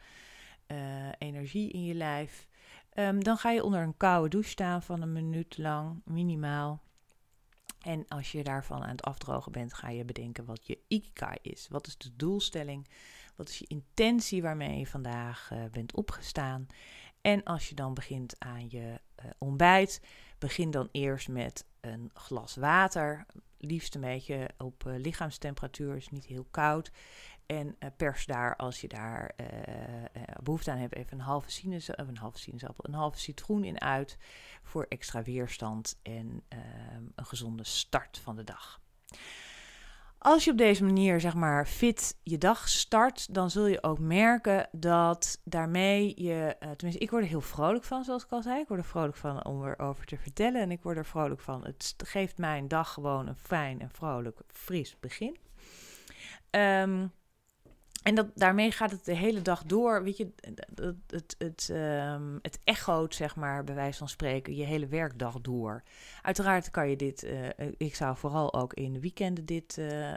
uh, 0.67 0.77
energie 1.17 1.71
in 1.71 1.83
je 1.83 1.93
lijf. 1.93 2.47
Um, 2.93 3.23
dan 3.23 3.37
ga 3.37 3.51
je 3.51 3.63
onder 3.63 3.81
een 3.81 3.97
koude 3.97 4.29
douche 4.29 4.49
staan 4.49 4.83
van 4.83 5.01
een 5.01 5.13
minuut 5.13 5.57
lang, 5.57 6.01
minimaal. 6.05 6.81
En 7.83 8.07
als 8.07 8.31
je 8.31 8.43
daarvan 8.43 8.83
aan 8.83 8.89
het 8.89 9.03
afdrogen 9.03 9.51
bent, 9.51 9.73
ga 9.73 9.89
je 9.89 10.05
bedenken 10.05 10.45
wat 10.45 10.67
je 10.67 10.79
ikigai 10.87 11.37
is. 11.41 11.67
Wat 11.67 11.87
is 11.87 11.97
de 11.97 12.15
doelstelling? 12.15 12.87
Wat 13.35 13.49
is 13.49 13.57
je 13.57 13.67
intentie 13.67 14.41
waarmee 14.41 14.79
je 14.79 14.87
vandaag 14.87 15.49
uh, 15.53 15.63
bent 15.71 15.95
opgestaan? 15.95 16.67
En 17.21 17.43
als 17.43 17.69
je 17.69 17.75
dan 17.75 17.93
begint 17.93 18.35
aan 18.39 18.69
je 18.69 18.99
uh, 19.19 19.25
ontbijt, 19.37 20.01
begin 20.39 20.71
dan 20.71 20.89
eerst 20.91 21.27
met 21.27 21.65
een 21.81 22.11
glas 22.13 22.55
water. 22.55 23.25
Liefst 23.57 23.95
een 23.95 24.01
beetje 24.01 24.49
op 24.57 24.83
uh, 24.87 24.93
lichaamstemperatuur, 24.97 25.95
is 25.95 26.09
niet 26.09 26.25
heel 26.25 26.47
koud. 26.51 26.91
En 27.45 27.77
pers 27.97 28.25
daar, 28.25 28.55
als 28.55 28.81
je 28.81 28.87
daar 28.87 29.35
behoefte 30.43 30.71
aan 30.71 30.77
hebt, 30.77 30.95
even 30.95 31.13
een 31.13 31.25
halve 31.25 31.51
sinaasappel, 31.51 32.07
een 32.07 32.17
halve 32.17 32.37
sinaasappel, 32.37 32.85
een 32.87 32.93
halve 32.93 33.19
citroen 33.19 33.63
in 33.63 33.81
uit. 33.81 34.17
Voor 34.63 34.85
extra 34.89 35.23
weerstand 35.23 35.99
en 36.01 36.43
ehm, 36.47 37.02
een 37.23 37.29
gezonde 37.29 37.63
start 37.63 38.19
van 38.23 38.35
de 38.35 38.43
dag. 38.43 38.81
Als 40.17 40.43
je 40.43 40.51
op 40.51 40.57
deze 40.57 40.83
manier, 40.83 41.19
zeg 41.19 41.33
maar, 41.33 41.65
fit 41.65 42.17
je 42.23 42.37
dag 42.37 42.69
start, 42.69 43.33
dan 43.33 43.49
zul 43.49 43.65
je 43.65 43.83
ook 43.83 43.99
merken 43.99 44.67
dat 44.71 45.41
daarmee 45.43 46.23
je, 46.23 46.55
uh, 46.59 46.69
tenminste, 46.71 47.03
ik 47.03 47.09
word 47.09 47.23
er 47.23 47.29
heel 47.29 47.41
vrolijk 47.41 47.83
van, 47.83 48.03
zoals 48.03 48.23
ik 48.23 48.31
al 48.31 48.41
zei. 48.41 48.59
Ik 48.59 48.67
word 48.67 48.79
er 48.79 48.85
vrolijk 48.85 49.15
van 49.15 49.45
om 49.45 49.65
erover 49.65 50.05
te 50.05 50.17
vertellen 50.17 50.61
en 50.61 50.71
ik 50.71 50.83
word 50.83 50.97
er 50.97 51.05
vrolijk 51.05 51.41
van. 51.41 51.65
Het 51.65 51.93
geeft 51.97 52.37
mijn 52.37 52.67
dag 52.67 52.93
gewoon 52.93 53.27
een 53.27 53.35
fijn 53.35 53.81
en 53.81 53.89
vrolijk, 53.89 54.39
fris 54.47 54.99
begin. 54.99 55.37
Um, 56.51 57.11
en 58.03 58.15
dat, 58.15 58.27
daarmee 58.35 58.71
gaat 58.71 58.91
het 58.91 59.05
de 59.05 59.15
hele 59.15 59.41
dag 59.41 59.63
door. 59.63 60.03
Weet 60.03 60.17
je, 60.17 60.31
het, 60.39 60.95
het, 61.07 61.35
het, 61.37 61.69
um, 61.71 62.39
het 62.41 62.59
echoot, 62.63 63.15
zeg 63.15 63.35
maar, 63.35 63.63
bij 63.63 63.75
wijze 63.75 63.97
van 63.97 64.09
spreken, 64.09 64.55
je 64.55 64.63
hele 64.63 64.87
werkdag 64.87 65.41
door. 65.41 65.83
Uiteraard 66.21 66.71
kan 66.71 66.89
je 66.89 66.95
dit, 66.95 67.23
uh, 67.23 67.49
ik 67.77 67.95
zou 67.95 68.17
vooral 68.17 68.53
ook 68.53 68.73
in 68.73 68.93
de 68.93 68.99
weekenden 68.99 69.45
dit, 69.45 69.77
uh, 69.77 70.13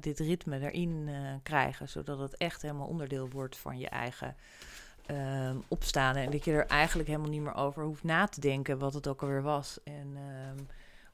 dit 0.00 0.18
ritme 0.18 0.60
erin 0.60 1.08
krijgen, 1.42 1.88
zodat 1.88 2.18
het 2.18 2.36
echt 2.36 2.62
helemaal 2.62 2.86
onderdeel 2.86 3.28
wordt 3.28 3.56
van 3.56 3.78
je 3.78 3.88
eigen 3.88 4.36
ehm, 5.06 5.56
opstaan. 5.68 6.16
En 6.16 6.30
dat 6.30 6.44
je 6.44 6.52
er 6.52 6.66
eigenlijk 6.66 7.08
helemaal 7.08 7.30
niet 7.30 7.42
meer 7.42 7.54
over 7.54 7.84
hoeft 7.84 8.04
na 8.04 8.26
te 8.26 8.40
denken 8.40 8.78
wat 8.78 8.94
het 8.94 9.08
ook 9.08 9.22
alweer 9.22 9.42
was. 9.42 9.78
En 9.84 10.16
um, 10.16 10.66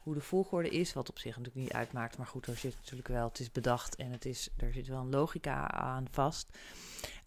hoe 0.05 0.15
de 0.15 0.21
volgorde 0.21 0.69
is, 0.69 0.93
wat 0.93 1.09
op 1.09 1.19
zich 1.19 1.37
natuurlijk 1.37 1.65
niet 1.65 1.73
uitmaakt. 1.73 2.19
Maar 2.19 2.27
goed, 2.27 2.47
er 2.47 2.57
zit 2.57 2.75
natuurlijk 2.77 3.09
wel, 3.09 3.29
het 3.29 3.39
is 3.39 3.53
bedacht 3.53 3.97
en 3.97 4.11
het 4.13 4.25
is, 4.25 4.49
er 4.57 4.73
zit 4.73 4.87
wel 4.87 5.01
een 5.01 5.11
logica 5.11 5.71
aan 5.71 6.07
vast. 6.11 6.59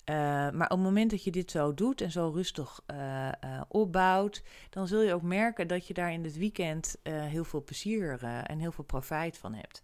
Uh, 0.09 0.15
maar 0.49 0.69
op 0.69 0.77
het 0.77 0.79
moment 0.79 1.11
dat 1.11 1.23
je 1.23 1.31
dit 1.31 1.51
zo 1.51 1.73
doet 1.73 2.01
en 2.01 2.11
zo 2.11 2.31
rustig 2.33 2.81
uh, 2.91 2.97
uh, 3.43 3.61
opbouwt, 3.67 4.43
dan 4.69 4.87
zul 4.87 5.01
je 5.01 5.13
ook 5.13 5.21
merken 5.21 5.67
dat 5.67 5.87
je 5.87 5.93
daar 5.93 6.11
in 6.11 6.23
het 6.23 6.37
weekend 6.37 6.95
heel 7.03 7.43
veel 7.43 7.63
plezier 7.63 8.23
en 8.23 8.59
heel 8.59 8.71
veel 8.71 8.83
profijt 8.83 9.37
van 9.37 9.53
hebt. 9.53 9.81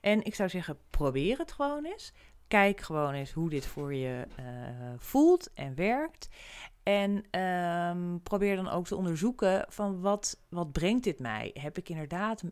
En 0.00 0.24
ik 0.24 0.34
zou 0.34 0.48
zeggen, 0.48 0.78
probeer 0.90 1.38
het 1.38 1.52
gewoon 1.52 1.84
eens. 1.84 2.12
Kijk 2.48 2.80
gewoon 2.80 3.12
eens 3.12 3.32
hoe 3.32 3.50
dit 3.50 3.66
voor 3.66 3.94
je 3.94 4.26
voelt 4.98 5.52
en 5.52 5.74
werkt. 5.74 6.28
En 6.88 7.40
um, 7.40 8.22
probeer 8.22 8.56
dan 8.56 8.68
ook 8.68 8.86
te 8.86 8.96
onderzoeken 8.96 9.66
van 9.68 10.00
wat, 10.00 10.40
wat 10.48 10.72
brengt 10.72 11.04
dit 11.04 11.18
mij? 11.18 11.50
Heb 11.54 11.78
ik 11.78 11.88
inderdaad, 11.88 12.42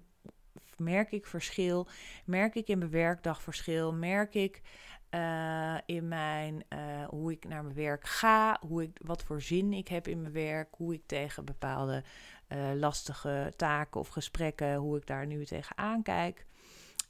merk 0.76 1.12
ik 1.12 1.26
verschil? 1.26 1.88
Merk 2.24 2.54
ik 2.54 2.68
in 2.68 2.78
mijn 2.78 2.90
werkdag 2.90 3.42
verschil? 3.42 3.92
Merk 3.92 4.34
ik 4.34 4.62
uh, 5.10 5.76
in 5.86 6.08
mijn, 6.08 6.64
uh, 6.68 7.04
hoe 7.08 7.32
ik 7.32 7.48
naar 7.48 7.62
mijn 7.62 7.74
werk 7.74 8.06
ga? 8.06 8.60
Hoe 8.60 8.82
ik, 8.82 8.98
wat 9.02 9.22
voor 9.22 9.42
zin 9.42 9.72
ik 9.72 9.88
heb 9.88 10.08
in 10.08 10.20
mijn 10.20 10.32
werk? 10.32 10.74
Hoe 10.74 10.94
ik 10.94 11.06
tegen 11.06 11.44
bepaalde 11.44 12.04
uh, 12.48 12.70
lastige 12.74 13.52
taken 13.56 14.00
of 14.00 14.08
gesprekken, 14.08 14.74
hoe 14.74 14.96
ik 14.96 15.06
daar 15.06 15.26
nu 15.26 15.44
tegen 15.44 15.78
aankijk? 15.78 16.46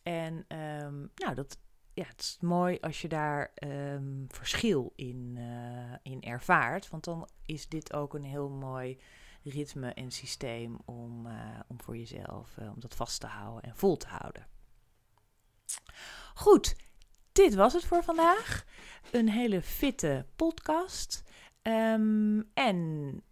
En 0.03 0.35
um, 0.49 1.11
nou, 1.15 1.35
dat, 1.35 1.59
ja, 1.95 2.05
het 2.05 2.21
is 2.21 2.39
mooi 2.41 2.79
als 2.81 3.01
je 3.01 3.09
daar 3.09 3.53
um, 3.65 4.27
verschil 4.29 4.93
in, 4.97 5.35
uh, 5.39 5.97
in 6.03 6.23
ervaart. 6.23 6.89
Want 6.89 7.05
dan 7.05 7.29
is 7.47 7.69
dit 7.69 7.93
ook 7.93 8.15
een 8.15 8.25
heel 8.25 8.49
mooi 8.49 9.01
ritme 9.43 9.93
en 9.93 10.11
systeem 10.11 10.79
om, 10.85 11.27
uh, 11.27 11.61
om 11.69 11.81
voor 11.81 11.97
jezelf 11.97 12.57
uh, 12.59 12.71
om 12.73 12.81
dat 12.81 12.95
vast 12.95 13.21
te 13.21 13.27
houden 13.27 13.63
en 13.63 13.77
vol 13.77 13.97
te 13.97 14.07
houden. 14.07 14.47
Goed, 16.35 16.77
dit 17.33 17.55
was 17.55 17.73
het 17.73 17.85
voor 17.85 18.05
vandaag. 18.05 18.65
Een 19.11 19.29
hele 19.29 19.63
fitte 19.63 20.27
podcast. 20.37 21.23
Um, 21.69 22.51
en 22.55 22.77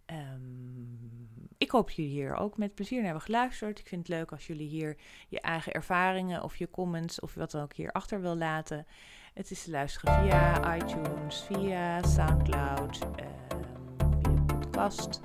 um, 0.05 1.27
ik 1.57 1.71
hoop 1.71 1.89
jullie 1.89 2.11
hier 2.11 2.35
ook 2.35 2.57
met 2.57 2.75
plezier 2.75 2.97
naar 2.97 3.05
hebben 3.05 3.23
geluisterd. 3.23 3.79
Ik 3.79 3.87
vind 3.87 4.07
het 4.07 4.17
leuk 4.17 4.31
als 4.31 4.47
jullie 4.47 4.67
hier 4.67 4.97
je 5.27 5.41
eigen 5.41 5.73
ervaringen 5.73 6.43
of 6.43 6.55
je 6.55 6.69
comments 6.69 7.19
of 7.19 7.33
wat 7.33 7.51
dan 7.51 7.61
ook 7.61 7.73
hier 7.73 7.91
achter 7.91 8.21
wil 8.21 8.35
laten. 8.37 8.85
Het 9.33 9.51
is 9.51 9.63
te 9.63 9.71
luisteren 9.71 10.13
via 10.13 10.75
iTunes, 10.75 11.41
via 11.41 12.03
Soundcloud, 12.03 12.99
um, 13.01 14.19
via 14.21 14.41
podcast 14.45 15.21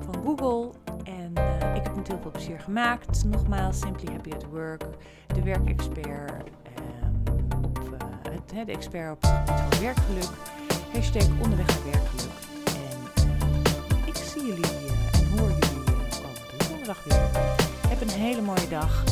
van 0.00 0.22
Google. 0.24 0.72
En 1.04 1.32
uh, 1.38 1.74
ik 1.74 1.82
heb 1.82 1.96
met 1.96 2.08
heel 2.08 2.20
veel 2.20 2.30
plezier 2.30 2.60
gemaakt. 2.60 3.24
Nogmaals, 3.24 3.78
Simply 3.78 4.12
Happy 4.12 4.32
at 4.32 4.44
Work, 4.44 4.84
de 5.26 5.42
werkexpert, 5.42 6.50
op, 7.64 7.96
het, 8.22 8.66
de 8.66 8.72
expert 8.72 9.12
op 9.12 9.22
het 9.22 9.30
gebied 9.30 9.74
van 9.74 9.80
werkgeluk. 9.80 10.55
Hashtag 10.96 11.26
onderweg 11.42 11.66
naar 11.66 11.92
werkgeluk. 11.92 12.30
En 12.64 14.06
ik 14.06 14.16
zie 14.16 14.46
jullie 14.46 14.66
donderdag 16.68 17.04
weer. 17.04 17.30
Heb 17.88 18.00
een 18.00 18.10
hele 18.10 18.40
mooie 18.40 18.68
dag 18.68 19.04